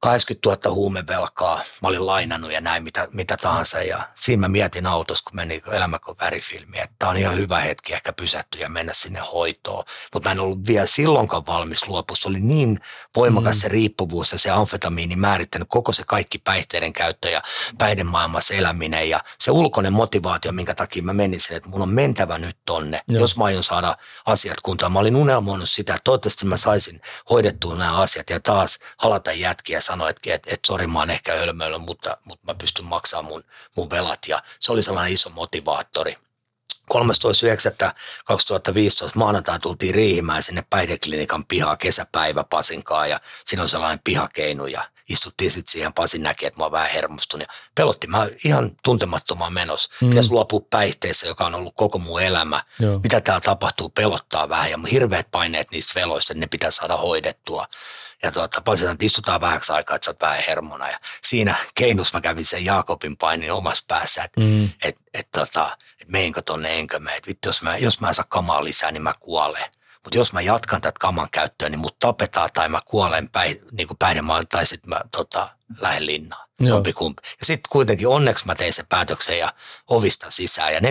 [0.00, 4.86] 80 000 huumevelkaa, mä olin lainannut ja näin mitä, mitä tahansa ja siinä mä mietin
[4.86, 8.68] autossa, kun meni elämä kuin värifilmi, että tämä on ihan hyvä hetki ehkä pysähtyä ja
[8.68, 12.80] mennä sinne hoitoon, mutta mä en ollut vielä silloinkaan valmis luopua, se oli niin
[13.16, 13.60] voimakas mm.
[13.60, 17.42] se riippuvuus ja se amfetamiini määrittänyt koko se kaikki päihteiden käyttö ja
[17.78, 22.38] päihdemaailmassa eläminen ja se ulkoinen motivaatio, minkä takia mä menin sinne, että mun on mentävä
[22.38, 23.20] nyt tonne, Joo.
[23.20, 24.92] jos mä aion saada asiat kuntoon.
[24.92, 29.80] Mä olin unelmoinut sitä, että toivottavasti mä saisin hoidettua nämä asiat ja taas halata jätkiä
[29.86, 33.44] sanoi, että, että, sori mä oon ehkä hölmöilö, mutta, mutta mä pystyn maksamaan mun,
[33.76, 36.16] mun velat ja se oli sellainen iso motivaattori.
[36.94, 44.84] 13.9.2015 maanantai tultiin Riihimään sinne päihdeklinikan pihaa kesäpäivä Pasinkaan ja siinä on sellainen pihakeinu ja
[45.08, 48.06] istuttiin sitten siihen, Pasi näki, että mä oon vähän hermostunut ja pelotti.
[48.06, 49.90] Mä ihan tuntemattomaan menossa.
[50.00, 50.08] Mm.
[50.08, 52.62] Pitäisi luopua päihteessä, joka on ollut koko mun elämä.
[52.80, 53.00] Joo.
[53.02, 57.66] Mitä täällä tapahtuu, pelottaa vähän ja hirveät paineet niistä veloista, että ne pitää saada hoidettua.
[58.22, 60.88] Ja tuota, Pasi että istutaan vähäksi aikaa, että sä oot vähän hermona.
[60.88, 64.68] Ja siinä keinussa mä kävin sen Jaakobin painin omassa päässä, että mm.
[64.84, 67.10] et, et, tota, et meinkö tonne, enkö me.
[67.10, 69.64] Että vittu, jos mä, jos mä en saa kamaa lisää, niin mä kuolen.
[70.04, 73.88] Mutta jos mä jatkan tätä kaman käyttöä, niin mut tapetaan tai mä kuolen päin, niin
[73.88, 75.48] kuin päihdemaan tai sitten mä tota,
[75.80, 76.46] lähden linnaan.
[76.60, 77.22] Jompikumpi.
[77.40, 79.52] Ja sitten kuitenkin onneksi mä tein sen päätöksen ja
[79.90, 80.74] ovista sisään.
[80.74, 80.84] Ja 14.9.2015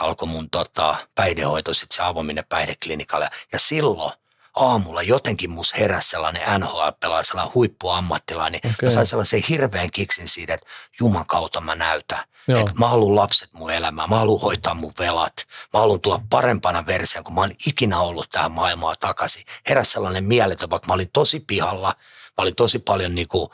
[0.00, 3.30] alkoi mun tota, päihdehoito, sitten se avominen päihdeklinikalle.
[3.52, 4.12] Ja silloin
[4.58, 8.60] aamulla jotenkin mus heräsi sellainen NHL-pelaaja, sellainen huippuammattilainen.
[8.64, 8.74] Okay.
[8.82, 10.66] Mä sain sellaisen hirveän kiksin siitä, että
[11.00, 12.24] Juman kautta mä näytän.
[12.48, 12.60] Joo.
[12.60, 15.34] Että mä haluan lapset mun elämään, mä haluan hoitaa mun velat.
[15.72, 19.42] Mä haluan tuoda parempana version, kun mä oon ikinä ollut tähän maailmaan takaisin.
[19.68, 23.52] Heräsi sellainen mieletön, vaikka mä olin tosi pihalla, mä olin tosi paljon niinku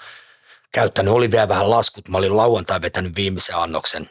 [0.72, 2.08] käyttänyt, oli vielä vähän laskut.
[2.08, 4.10] Mä olin lauantai vetänyt viimeisen annoksen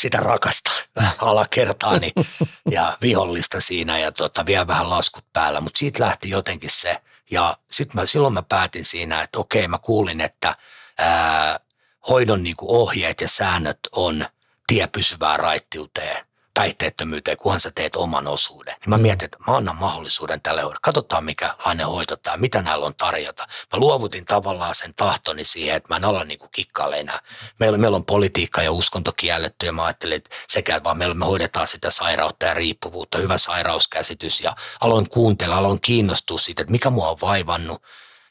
[0.00, 0.70] sitä rakasta
[1.18, 2.10] alakertaani
[2.70, 7.02] ja vihollista siinä ja tota, vielä vähän laskut päällä, mutta siitä lähti jotenkin se.
[7.30, 10.56] Ja sit mä, silloin mä päätin siinä, että okei mä kuulin, että
[10.98, 11.60] ää,
[12.08, 14.26] hoidon niinku ohjeet ja säännöt on
[14.66, 16.25] tie pysyvään raittiuteen
[16.56, 18.74] päihteettömyyteen, kunhan sä teet oman osuuden.
[18.80, 19.02] Niin mä mm.
[19.02, 20.78] mietin, että mä annan mahdollisuuden tälle hoidolle.
[20.82, 23.46] Katsotaan, mikä lainen hoito tämä, mitä näillä on tarjota.
[23.72, 27.18] Mä luovutin tavallaan sen tahtoni siihen, että mä en olla niin kuin kikkaile enää.
[27.58, 31.24] Meillä, meillä on politiikka ja uskonto kielletty ja mä ajattelin, että sekä vaan meillä me
[31.24, 36.90] hoidetaan sitä sairautta ja riippuvuutta, hyvä sairauskäsitys ja aloin kuuntella, aloin kiinnostua siitä, että mikä
[36.90, 37.82] mua on vaivannut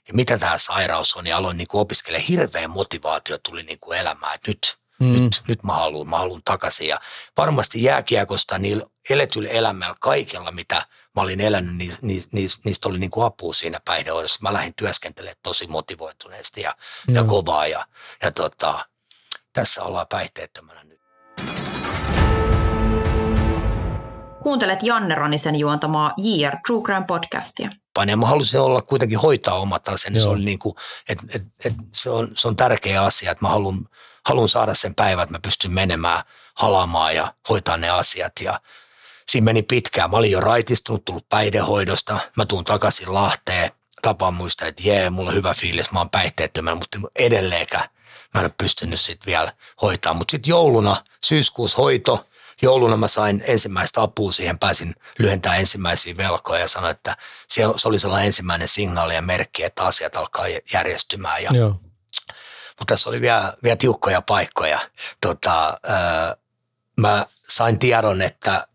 [0.07, 2.19] ja mitä tämä sairaus on ja aloin niin opiskella.
[2.19, 5.12] Hirveä motivaatio tuli niin kuin elämään, että nyt– Mm.
[5.12, 6.88] Nyt, nyt mä haluan, mä haluan takaisin.
[6.88, 6.99] Ja
[7.38, 10.75] varmasti jääkiekosta niillä eletyillä elämällä kaikella, mitä
[11.15, 14.39] mä olin elänyt, niin, niin, niin, niistä oli niin kuin apua siinä päihdehoidossa.
[14.41, 16.73] Mä lähdin työskentelemään tosi motivoituneesti ja,
[17.08, 17.15] mm.
[17.15, 17.67] ja kovaa.
[17.67, 17.86] Ja,
[18.23, 18.86] ja tota,
[19.53, 21.00] tässä ollaan päihteettömänä nyt.
[24.43, 27.69] Kuuntelet Janne Ronisen juontamaa JR True Crime podcastia.
[27.96, 28.12] Paine.
[28.12, 30.13] Ja mä halusin olla kuitenkin hoitaa omat asiat.
[30.13, 30.75] Niin se, oli niin kuin,
[31.10, 33.89] et, et, et, se, on, se on tärkeä asia, että mä haluan,
[34.25, 36.23] haluan saada sen päivän, että mä pystyn menemään
[36.56, 38.33] halaamaan ja hoitaa ne asiat.
[38.41, 38.62] Ja
[39.29, 40.12] siinä meni pitkään.
[40.12, 42.19] Mä olin jo raitistunut, tullut päihdehoidosta.
[42.37, 43.71] Mä tuun takaisin Lahteen.
[44.02, 47.89] Tapaan muistaa, että jee, mulla on hyvä fiilis, mä oon päihteettömän, mutta edelleenkään
[48.35, 50.13] mä en ole pystynyt sitten vielä hoitaa.
[50.13, 52.25] Mutta sitten jouluna, syyskuussa hoito,
[52.62, 57.99] jouluna mä sain ensimmäistä apua siihen, pääsin lyhentämään ensimmäisiä velkoja ja sanoin, että se oli
[57.99, 61.43] sellainen ensimmäinen signaali ja merkki, että asiat alkaa järjestymään.
[61.43, 61.69] Ja, Joo.
[61.69, 64.79] mutta tässä oli vielä, vielä tiukkoja paikkoja.
[65.21, 66.35] Tota, ää,
[66.99, 68.67] mä sain tiedon, että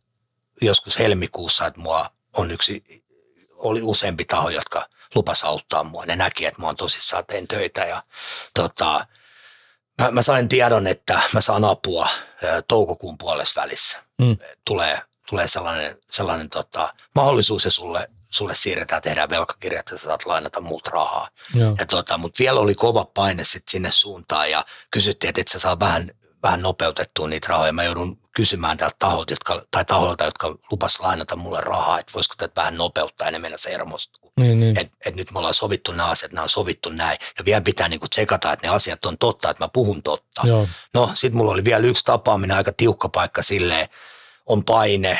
[0.61, 2.07] joskus helmikuussa, että mua
[2.37, 2.85] on yksi,
[3.57, 6.07] oli useampi taho, jotka lupas auttaa mua.
[6.07, 8.03] Ne näki, että mä oon tosissaan teen töitä ja
[8.55, 9.07] tota,
[10.01, 12.09] mä, mä sain tiedon, että mä saan apua
[12.69, 14.03] toukokuun puolessa välissä.
[14.19, 14.37] Mm.
[14.65, 20.61] Tulee, tulee sellainen, sellainen tota, mahdollisuus ja sulle, sulle siirretään, tehdään velkakirjat ja saat lainata
[20.61, 21.29] multa rahaa.
[21.55, 21.75] Joo.
[21.79, 25.59] Ja tota, mutta vielä oli kova paine sit sinne suuntaan ja kysyttiin, että et sä
[25.59, 26.11] saa vähän,
[26.43, 27.73] vähän nopeutettua niitä rahoja.
[27.73, 32.35] Mä joudun kysymään täältä taholta, jotka, tai taholta, jotka lupas lainata mulle rahaa, että voisiko
[32.39, 34.20] tätä vähän nopeuttaa ja ne mennä se hermostuu.
[34.41, 34.79] Niin, niin.
[34.79, 37.19] Että et nyt me ollaan sovittu nämä asiat, nämä on sovittu näin.
[37.39, 40.43] Ja vielä pitää niinku tsekata, että ne asiat on totta, että mä puhun totta.
[40.45, 40.69] Joo.
[40.95, 43.89] No sit mulla oli vielä yksi tapaaminen, aika tiukka paikka silleen,
[44.47, 45.19] on paine,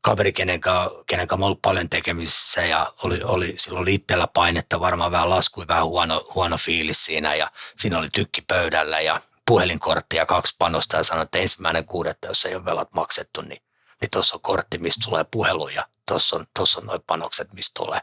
[0.00, 4.26] kaveri, kenen kanssa, kenen kanssa mä ollut paljon tekemisissä ja oli, oli, silloin oli itsellä
[4.34, 9.20] painetta, varmaan vähän laskui, vähän huono, huono fiilis siinä ja siinä oli tykki pöydällä ja
[9.46, 13.62] puhelinkortti ja kaksi panosta ja sanoi, että ensimmäinen kuudetta, jos ei ole velat maksettu, niin,
[14.00, 17.72] niin tuossa on kortti, mistä tulee puhelu ja tuossa on, tossa on noin panokset, mistä
[17.76, 18.00] tulee.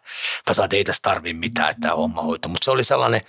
[0.48, 3.22] Mä sanoin, että ei tässä tarvi mitään, että tämä homma hoituu, mutta se oli sellainen,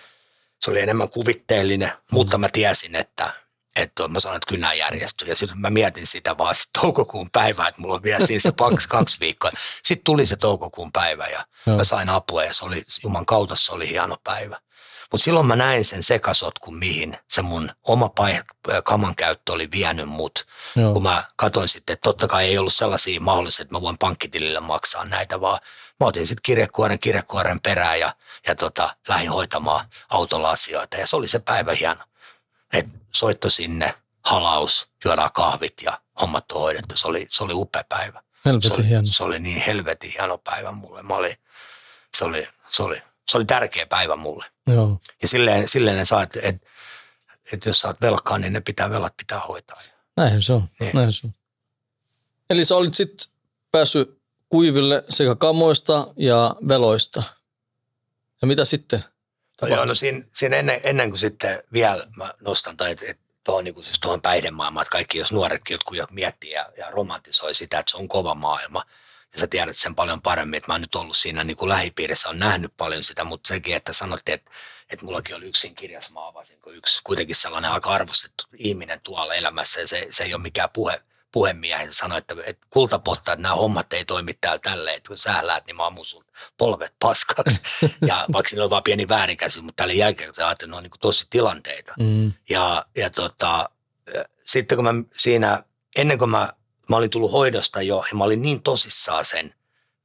[0.60, 3.32] se oli enemmän kuvitteellinen, mutta mä tiesin, että,
[3.76, 5.28] että mä sanoin, että kyllä nämä järjestyy.
[5.28, 8.88] Ja sitten mä mietin sitä vaan toukokuun päivää, että mulla on vielä siinä se kaksi,
[8.98, 9.50] kaksi viikkoa.
[9.82, 11.76] Sitten tuli se toukokuun päivä ja Joo.
[11.76, 14.60] mä sain apua ja se oli, Juman kautta se oli hieno päivä.
[15.12, 20.08] Mutta silloin mä näin sen sekasotkun, mihin se mun oma pai- kaman käyttö oli vienyt
[20.08, 20.46] mut.
[20.76, 20.92] Joo.
[20.92, 24.60] Kun mä katsoin sitten, että totta kai ei ollut sellaisia mahdollisia, että mä voin pankkitilille
[24.60, 25.58] maksaa näitä, vaan
[26.00, 28.14] mä otin sitten kirjekuoren kirjekuoren perään ja,
[28.48, 30.96] ja tota, lähdin hoitamaan autolla asioita.
[30.96, 32.04] Ja se oli se päivä hieno.
[32.72, 33.94] Et soitto sinne,
[34.24, 36.96] halaus, juodaan kahvit ja hommat on hoidettu.
[36.96, 38.22] Se oli, se oli upea päivä.
[38.22, 39.06] Se Helvetin oli, hieno.
[39.06, 41.02] se oli niin helvetin hieno päivä mulle.
[41.02, 41.36] Mä olin,
[42.16, 44.44] se, oli, se, oli, se oli tärkeä päivä mulle.
[44.66, 45.00] Joo.
[45.22, 46.66] Ja silleen, silleen ne saa, että, että,
[47.52, 49.82] että jos saat velkaa, niin ne pitää, velat pitää hoitaa.
[50.16, 50.68] Näinhän se on.
[50.80, 50.90] Niin.
[50.94, 51.32] Näinhän se on.
[52.50, 53.32] Eli sä olit sitten
[53.72, 54.18] päässyt
[54.48, 57.22] kuiville sekä kamoista ja veloista.
[58.42, 59.04] Ja mitä sitten?
[59.62, 63.18] No, joo, no siinä, siinä ennen, ennen, kuin sitten vielä mä nostan, tai että et,
[63.44, 67.54] tuohon niin siis tuohon päihdemaailmaan, että kaikki jos nuoretkin jotkut jo miettii ja, ja romantisoi
[67.54, 68.82] sitä, että se on kova maailma,
[69.32, 72.28] ja sä tiedät sen paljon paremmin, että mä oon nyt ollut siinä niin kuin lähipiirissä,
[72.28, 74.50] on nähnyt paljon sitä, mutta sekin, että sanottiin, että,
[74.90, 79.34] että mullakin oli yksin kirjas, mä avasin, kun yksi kuitenkin sellainen aika arvostettu ihminen tuolla
[79.34, 81.02] elämässä, ja se, se ei ole mikään puhe,
[81.32, 85.46] puhemiehen sanoi, että, että kultapotta, että nämä hommat ei toimi täällä tälleen, että kun sä
[85.46, 87.60] läät, niin mä ammun sulta polvet paskaksi.
[88.08, 90.82] ja vaikka siinä on vaan pieni väärinkäsitys, mutta tällä jälkeen, kun sä ajattelet, ne on
[90.82, 91.94] niin kuin tosi tilanteita.
[91.98, 92.32] Mm.
[92.48, 93.70] Ja, ja tota,
[94.44, 95.62] sitten kun mä siinä,
[95.96, 96.52] ennen kuin mä,
[96.88, 99.54] mä olin tullut hoidosta jo, ja mä olin niin tosissaan sen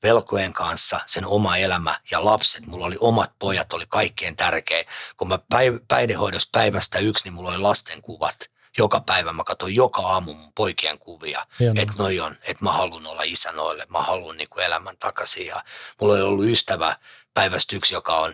[0.04, 4.86] velkojen kanssa, sen oma elämä ja lapset, mulla oli omat pojat, oli kaikkein tärkein.
[5.18, 8.36] Kun mä päiv- päihdehoidossa päivästä yksi, niin mulla oli lasten kuvat.
[8.78, 11.46] Joka päivä mä katsoin joka aamu mun poikien kuvia,
[11.82, 15.48] että noi on, että mä haluan olla isä noille, mä haluan niinku elämän takaisin.
[15.48, 15.64] Ja
[16.02, 16.96] mulla oli ollut ystävä
[17.34, 18.34] päivästä yksi, joka on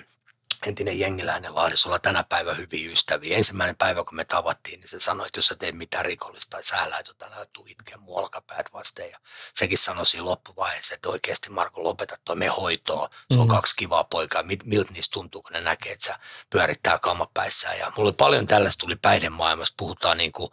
[0.67, 3.37] entinen jengiläinen Lahdessa olla tänä päivä hyviä ystäviä.
[3.37, 6.63] Ensimmäinen päivä, kun me tavattiin, niin se sanoi, että jos sä teet mitään rikollista tai
[6.63, 9.09] sä lähet jotain, älä tuu itkeä mun olkapäät vasten.
[9.11, 9.19] Ja
[9.53, 13.09] sekin sanoi siinä loppuvaiheessa, että oikeasti Marko lopeta toi me hoitoa.
[13.33, 13.55] Se on Mhm.
[13.55, 14.41] kaksi kivaa poikaa.
[14.41, 17.79] Mil- Miltä niistä tuntuu, kun ne näkee, että sä pyörittää kammapäissään.
[17.79, 19.75] Ja mulla oli paljon tällaista tuli päihdemaailmasta.
[19.77, 20.49] Puhutaan niin kuin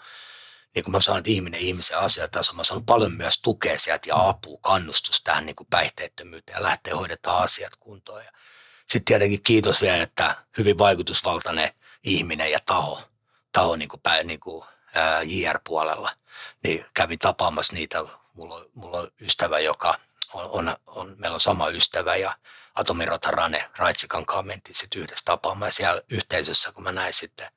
[0.75, 4.29] niin kuin mä sanon, että ihminen ihmisen asiatasolla, mä sanon paljon myös tukea sieltä ja
[4.29, 8.25] apua, kannustus tähän niin kuin päihteettömyyteen ja lähtee hoidetaan asiat kuntoon.
[8.25, 8.31] Ja
[8.87, 11.71] sitten tietenkin kiitos vielä, että hyvin vaikutusvaltainen
[12.05, 13.03] ihminen ja taho,
[13.53, 14.65] taho niin kuin, niin kuin
[14.95, 16.11] ää, JR-puolella,
[16.65, 18.05] niin kävin tapaamassa niitä.
[18.33, 19.95] Mulla on, mulla on ystävä, joka
[20.35, 22.39] on, on, on, meillä on sama ystävä ja
[22.75, 27.49] Atomirota Rane Raitsikankaan mentiin sitten yhdessä tapaamaan siellä yhteisössä, kun mä näin sitten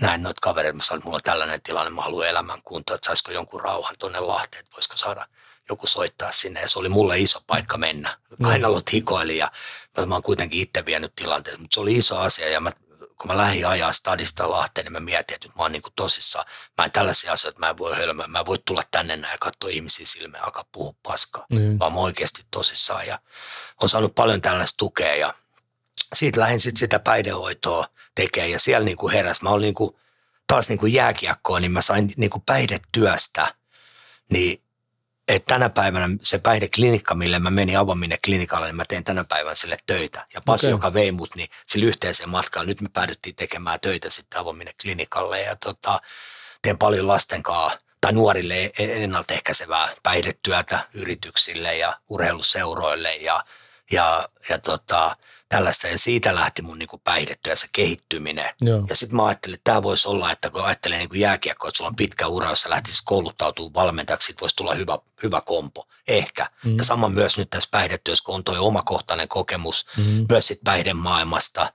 [0.00, 3.06] näin noita kavereita, mä sanoin, että mulla on tällainen tilanne, mä haluan elämän kuntoon, että
[3.06, 5.26] saisiko jonkun rauhan tuonne Lahteen, että voisiko saada
[5.68, 6.60] joku soittaa sinne.
[6.60, 8.18] Ja se oli mulle iso paikka mennä.
[8.42, 9.50] Kainalot hikoili ja
[9.96, 12.70] mä, mä oon kuitenkin itse vienyt tilanteen, mutta se oli iso asia ja mä
[13.20, 16.44] kun mä lähdin ajaa stadista Lahteen, niin mä mietin, että nyt mä oon niin tosissaan.
[16.78, 18.26] Mä en tällaisia asioita, mä en voi hölmöä.
[18.26, 21.46] Mä en voi tulla tänne näin ja katsoa ihmisiä silmään ja alkaa puhua paskaa.
[21.50, 21.78] Niin.
[21.78, 23.18] Vaan mä oon oikeasti tosissaan ja
[23.82, 25.34] on saanut paljon tällaista tukea ja
[26.14, 29.42] siitä lähdin sitten sitä päihdehoitoa tekemään ja siellä niin kuin heräs.
[29.42, 29.96] Mä olin niin kuin,
[30.46, 33.54] taas niin kuin jääkiekkoon, niin mä sain niin kuin päihdetyöstä,
[34.32, 34.63] niin
[35.28, 39.54] että tänä päivänä se päihdeklinikka, mille mä menin avominen klinikalle, niin mä teen tänä päivänä
[39.54, 40.26] sille töitä.
[40.34, 40.70] Ja Pasi, Okei.
[40.70, 45.40] joka vei mut, niin sillä yhteiseen matkaan, nyt me päädyttiin tekemään töitä sitten avominen klinikalle
[45.40, 46.00] ja tota,
[46.62, 53.44] teen paljon lasten kanssa tai nuorille e- ennaltaehkäisevää päihdetyötä yrityksille ja urheiluseuroille ja,
[53.92, 55.16] ja, ja tota,
[55.54, 55.88] tällaista.
[55.88, 58.50] Ja siitä lähti mun niin päihdetyö ja se kehittyminen.
[58.60, 58.84] Joo.
[58.88, 61.88] Ja sitten mä ajattelin, että tämä voisi olla, että kun ajattelee niin jääkiekkoa, että sulla
[61.88, 65.88] on pitkä ura, jos sä lähtisit kouluttautumaan valmentajaksi, sit voisi tulla hyvä, hyvä kompo.
[66.08, 66.46] Ehkä.
[66.64, 66.76] Mm.
[66.78, 70.26] Ja sama myös nyt tässä päihdetyössä, kun on tuo omakohtainen kokemus mm.
[70.28, 71.72] myös sit päihdemaailmasta,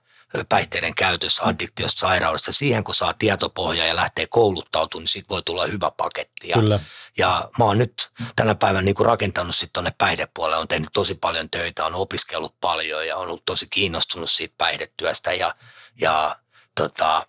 [0.48, 2.52] päihteiden käytössä, addiktiosta, sairaudesta.
[2.52, 6.48] Siihen kun saa tietopohjaa ja lähtee kouluttautumaan, niin siitä voi tulla hyvä paketti.
[6.48, 6.80] Ja, Kyllä.
[7.18, 11.14] Ja mä oon nyt tänä päivänä niin kuin rakentanut sitten tuonne päihdepuolelle, on tehnyt tosi
[11.14, 15.32] paljon töitä, on opiskellut paljon ja on ollut tosi kiinnostunut siitä päihdetyöstä.
[15.32, 15.54] Ja,
[16.00, 16.36] ja
[16.74, 17.26] tota,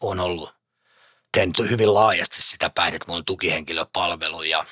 [0.00, 0.54] on ollut
[1.32, 4.64] tehnyt hyvin laajasti sitä päihdet, mulla on tukihenkilöpalvelu ja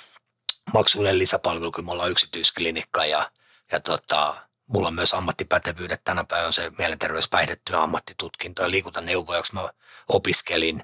[0.75, 3.31] maksullinen lisäpalvelu, kun me ollaan yksityisklinikka ja,
[3.73, 4.35] ja tota,
[4.67, 6.05] mulla on myös ammattipätevyydet.
[6.05, 9.69] Tänä päivänä on se mielenterveyspäihdetyö ammattitutkinto ja liikuntaneuvojaksi mä
[10.09, 10.83] opiskelin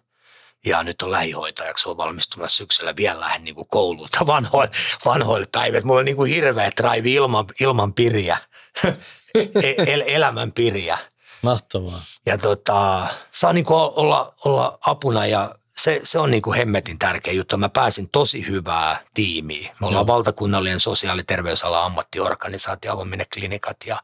[0.66, 4.70] ja nyt on lähihoitajaksi, on valmistumassa syksyllä vielä lähden niin kouluilta vanhoille,
[5.04, 5.84] vanhoille päivät.
[5.84, 8.36] Mulla on niin kuin hirveä drive ilman, ilman piriä,
[9.86, 10.98] el, elämän piriä.
[11.42, 12.00] Mahtavaa.
[12.26, 16.98] Ja tota, saa niin kuin olla, olla apuna ja se, se on niin kuin hemmetin
[16.98, 17.56] tärkeä juttu.
[17.56, 19.76] Mä pääsin tosi hyvää tiimiä.
[19.80, 23.98] Me ollaan valtakunnallinen sosiaali- ja terveysalan ammattiorganisaatio, avominen klinikat ja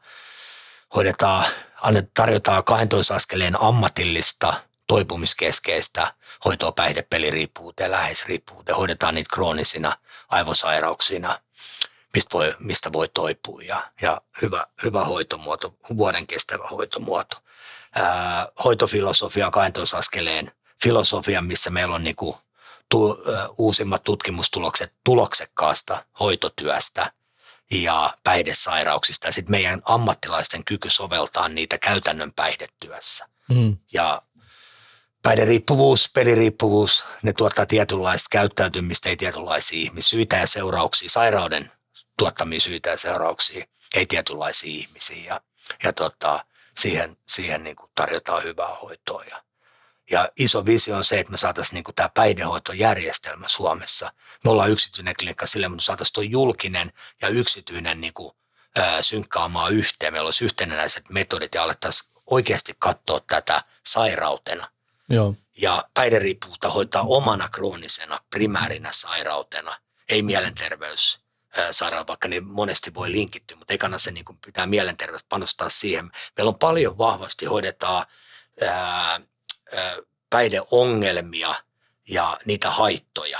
[0.95, 1.45] hoidetaan,
[2.13, 4.53] tarjotaan 12 askeleen ammatillista
[4.87, 6.13] toipumiskeskeistä
[6.45, 8.75] hoitoa päihdepeliriippuvuuteen, läheisriippuvuuteen.
[8.75, 9.97] Hoidetaan niitä kroonisina
[10.29, 11.39] aivosairauksina,
[12.13, 17.37] mistä voi, mistä voi toipua ja, ja hyvä, hyvä hoitomuoto, vuoden kestävä hoitomuoto.
[17.95, 20.51] Ää, hoitofilosofia 12 askeleen
[20.83, 22.37] filosofia, missä meillä on niinku
[22.89, 27.11] tu, ä, uusimmat tutkimustulokset tuloksekkaasta hoitotyöstä
[27.71, 33.29] ja päihdesairauksista ja sitten meidän ammattilaisten kyky soveltaa niitä käytännön päihdetyössä.
[33.49, 33.77] Mm.
[33.93, 34.21] Ja
[35.27, 41.71] päihderiippuvuus, peliriippuvuus, ne tuottaa tietynlaista käyttäytymistä, ei tietynlaisia ihmissyitä ja seurauksia, sairauden
[42.17, 43.65] tuottamia syitä ja seurauksia,
[43.95, 45.23] ei tietynlaisia ihmisiä.
[45.25, 45.41] Ja,
[45.83, 46.45] ja tota,
[46.77, 49.23] siihen, siihen niin kuin tarjotaan hyvää hoitoa.
[49.31, 49.43] Ja,
[50.11, 54.13] ja iso visio on se, että me saataisiin niin tämä päihdehoitojärjestelmä Suomessa.
[54.43, 58.31] Me ollaan yksityinen klinikka sille, mutta saataisiin tuo julkinen ja yksityinen niin kuin,
[58.77, 60.13] ää, synkkaamaan yhteen.
[60.13, 64.76] Meillä olisi yhtenäiset metodit ja alettaisiin oikeasti katsoa tätä sairautena.
[65.09, 65.35] Joo.
[65.57, 69.75] Ja päihderiippuvuutta hoitaa omana kroonisena primäärinä sairautena,
[70.09, 71.19] ei mielenterveys
[71.71, 76.11] sairaan, vaikka ne monesti voi linkittyä, mutta ekana se niin pitää mielenterveys panostaa siihen.
[76.37, 78.05] Meillä on paljon vahvasti hoidetaan
[78.61, 79.21] ää,
[79.75, 79.97] ää,
[80.29, 81.55] päihdeongelmia
[82.09, 83.39] ja niitä haittoja.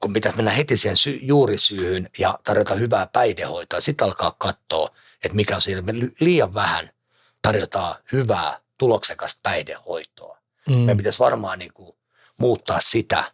[0.00, 4.88] Kun pitäisi mennä heti siihen sy- juurisyyhyn ja tarjota hyvää päihdehoitoa, sitten alkaa katsoa,
[5.24, 5.82] että mikä on siinä.
[5.82, 6.90] Me liian vähän
[7.42, 10.37] tarjotaan hyvää, tuloksekasta päihdehoitoa.
[10.68, 10.76] Mm.
[10.76, 11.96] Meidän pitäisi varmaan niin kuin
[12.38, 13.32] muuttaa sitä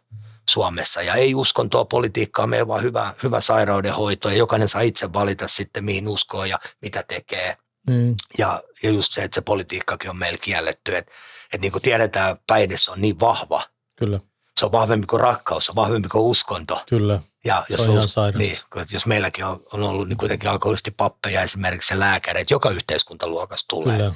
[0.49, 1.01] Suomessa.
[1.01, 5.85] Ja ei uskontoa politiikkaa, meillä vaan hyvä, hyvä sairaudenhoito ja jokainen saa itse valita sitten
[5.85, 7.57] mihin uskoo ja mitä tekee.
[7.89, 8.15] Mm.
[8.37, 11.11] Ja, ja just se, että se politiikkakin on meillä kielletty, että,
[11.53, 13.63] että niin kuin tiedetään, päihde on niin vahva.
[13.95, 14.19] Kyllä,
[14.59, 16.83] Se on vahvempi kuin rakkaus, se on vahvempi kuin uskonto.
[16.89, 17.19] kyllä.
[17.45, 18.55] Ja jos, Se on ihan us- niin,
[18.91, 23.97] jos meilläkin on, on ollut niin kuitenkin alkoholisti pappeja esimerkiksi lääkäreitä, joka yhteiskuntaluokassa tulee.
[23.97, 24.13] Kyllä.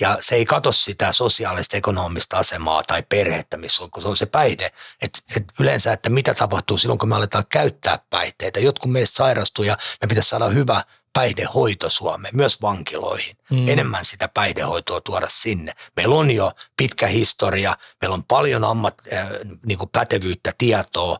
[0.00, 4.16] Ja se ei katso sitä sosiaalista, ekonomista asemaa tai perhettä, missä on, kun se on
[4.16, 4.72] se päihde.
[5.02, 8.60] Et, et yleensä, että mitä tapahtuu silloin, kun me aletaan käyttää päihteitä.
[8.60, 13.36] Jotkut meistä sairastuu ja me pitäisi saada hyvä päihdehoito Suomeen, myös vankiloihin.
[13.50, 13.68] Mm.
[13.68, 15.72] Enemmän sitä päihdehoitoa tuoda sinne.
[15.96, 19.28] Meillä on jo pitkä historia, meillä on paljon ammat, äh,
[19.66, 21.18] niin kuin pätevyyttä, tietoa.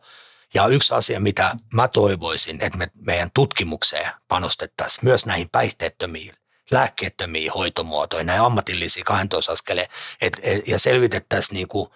[0.54, 6.39] Ja yksi asia, mitä mä toivoisin, että me meidän tutkimukseen panostettaisiin myös näihin päihteettömiin
[6.72, 9.86] lääkkeettömiin hoitomuotoihin, näin ammatillisiin 12 askeleen,
[10.20, 11.88] et, et, ja selvitettäisiin niin kuin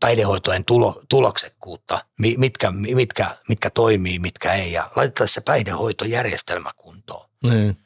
[0.00, 7.30] päihdehoitojen tulo, tuloksekkuutta, mi- mitkä, mitkä, mitkä toimii, mitkä ei, ja laitettaisiin se päihdehoitojärjestelmä kuntoon.
[7.42, 7.76] Niin.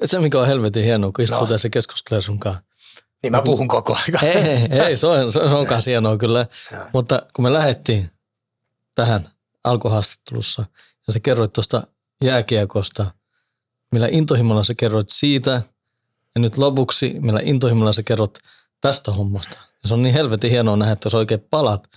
[0.00, 1.46] Et se, mikä on helvetin hienoa, kun istuu No.
[1.46, 2.62] tässä keskustelee sun kanssa.
[3.22, 4.24] Niin mä puhun koko ajan.
[4.36, 6.46] Ei, ei, se on, se on, kanssa hienoa kyllä.
[6.72, 6.84] Joo.
[6.92, 8.10] Mutta kun me lähdettiin
[8.94, 9.28] tähän
[9.64, 10.66] alkuhaastattelussa
[11.06, 11.82] ja sä kerroit tuosta
[12.24, 13.10] jääkiekosta,
[13.96, 15.62] millä intohimolla sä kerroit siitä
[16.34, 18.38] ja nyt lopuksi, millä intohimolla sä kerrot
[18.80, 19.58] tästä hommasta.
[19.82, 21.90] Ja se on niin helvetin hienoa nähdä, että sä oikein palat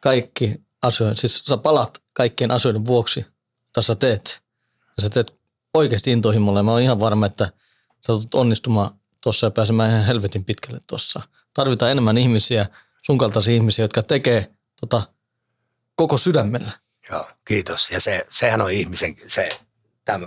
[0.00, 3.26] kaikki asioiden, siis sä palat kaikkien asioiden vuoksi,
[3.66, 4.42] mitä sä teet.
[4.96, 5.34] Ja sä teet
[5.74, 7.44] oikeasti intohimolla ja mä oon ihan varma, että
[8.06, 8.90] sä tulet onnistumaan
[9.22, 11.20] tuossa ja pääsemään ihan helvetin pitkälle tuossa.
[11.54, 12.66] Tarvitaan enemmän ihmisiä,
[13.02, 15.02] sun kaltaisia ihmisiä, jotka tekee tota,
[15.94, 16.70] koko sydämellä.
[17.10, 17.90] Joo, kiitos.
[17.90, 19.48] Ja se, sehän on ihmisen, se,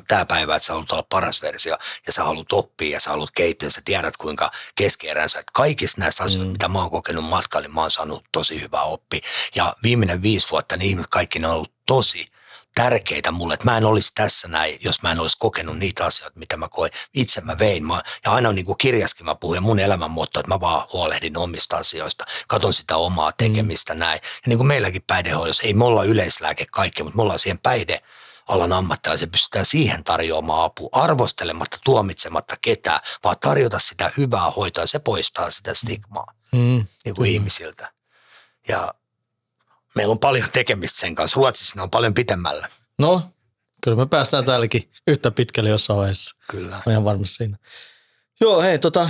[0.07, 1.77] tämä päivä, että sä haluat olla paras versio
[2.07, 3.69] ja sä haluat oppia ja sä haluat kehittyä.
[3.69, 6.51] Sä tiedät, kuinka keskeeränsä, että kaikista näistä asioista, mm.
[6.51, 9.21] mitä mä oon kokenut matkalla, niin mä oon saanut tosi hyvää oppi.
[9.55, 12.25] Ja viimeinen viisi vuotta, niin ihmiset kaikki ne on ollut tosi
[12.75, 16.39] tärkeitä mulle, että mä en olisi tässä näin, jos mä en olisi kokenut niitä asioita,
[16.39, 16.91] mitä mä koin.
[17.13, 17.85] Itse mä vein.
[17.85, 21.37] Mä, ja aina niin kuin kirjaskin mä puhun ja mun elämänmuotto, että mä vaan huolehdin
[21.37, 23.35] omista asioista, katon sitä omaa mm.
[23.37, 23.99] tekemistä mm.
[23.99, 24.19] näin.
[24.23, 28.01] Ja niin kuin meilläkin päihdehoidossa, ei me olla yleislääke kaikki, mutta me ollaan siihen päihde
[28.47, 34.99] alan ammattilaisia pystytään siihen tarjoamaan apua, arvostelematta, tuomitsematta ketään, vaan tarjota sitä hyvää hoitoa, se
[34.99, 36.85] poistaa sitä stigmaa mm.
[37.05, 37.33] niin kuin mm.
[37.33, 37.91] ihmisiltä.
[38.67, 38.93] Ja
[39.95, 41.37] meillä on paljon tekemistä sen kanssa.
[41.37, 42.67] Ruotsissa ne on paljon pitemmällä.
[42.99, 43.21] No,
[43.83, 46.35] kyllä me päästään täälläkin yhtä pitkälle jossain vaiheessa.
[46.51, 46.75] Kyllä.
[46.75, 47.57] Olen ihan varmasti siinä.
[48.41, 49.09] Joo, hei, tota,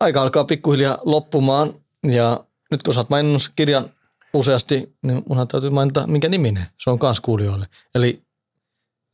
[0.00, 1.74] aika alkaa pikkuhiljaa loppumaan
[2.06, 3.90] ja nyt kun sä oot maininnut kirjan
[4.32, 7.66] useasti, niin munhan täytyy mainita, minkä niminen se on kans kuulijoille.
[7.94, 8.22] Eli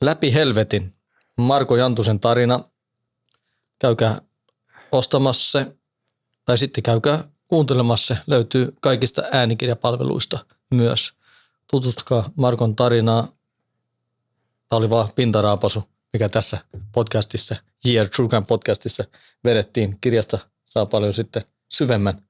[0.00, 0.94] Läpi helvetin,
[1.36, 2.60] Marko Jantusen tarina.
[3.78, 4.20] Käykää
[4.92, 5.76] ostamassa se,
[6.44, 8.20] tai sitten käykää kuuntelemassa se.
[8.26, 11.12] Löytyy kaikista äänikirjapalveluista myös.
[11.70, 13.22] Tutustukaa Markon tarinaa.
[14.68, 16.58] Tämä oli vaan pintaraapasu, mikä tässä
[16.92, 19.04] podcastissa, Year True Crime podcastissa
[19.44, 19.98] vedettiin.
[20.00, 22.22] Kirjasta saa paljon sitten syvemmän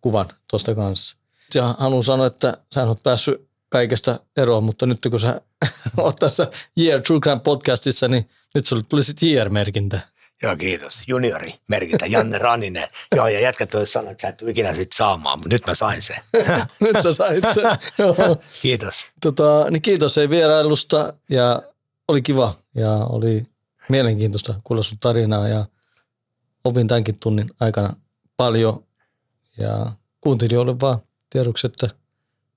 [0.00, 1.16] kuvan tuosta kanssa.
[1.54, 5.40] Ja haluan sanoa, että sä oot päässyt kaikesta eroon, mutta nyt kun sä
[5.96, 10.00] oot tässä Year True Crime podcastissa, niin nyt sulle tuli sitten Year-merkintä.
[10.42, 11.02] Joo, kiitos.
[11.06, 12.88] Juniori merkintä, Janne Raninen.
[13.16, 16.02] Joo, ja jätkät olisi sanonut, että sä et ikinä sit saamaan, mutta nyt mä sain
[16.02, 16.16] sen.
[16.80, 17.70] nyt sä sait sen.
[18.62, 19.06] kiitos.
[19.22, 21.62] Tota, niin kiitos ei vierailusta ja
[22.08, 23.46] oli kiva ja oli
[23.88, 25.64] mielenkiintoista kuulla sun tarinaa ja
[26.64, 27.96] opin tämänkin tunnin aikana
[28.36, 28.84] paljon
[29.58, 30.98] ja kuuntelijoille vaan
[31.30, 31.88] tiedoksi, että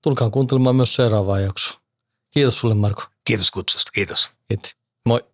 [0.01, 1.80] tulkaa kuuntelemaan myös seuraavaa jaksoa.
[2.31, 3.03] Kiitos sulle Marko.
[3.25, 4.31] Kiitos kutsusta, kiitos.
[4.49, 4.75] Moi.
[5.05, 5.30] Moi.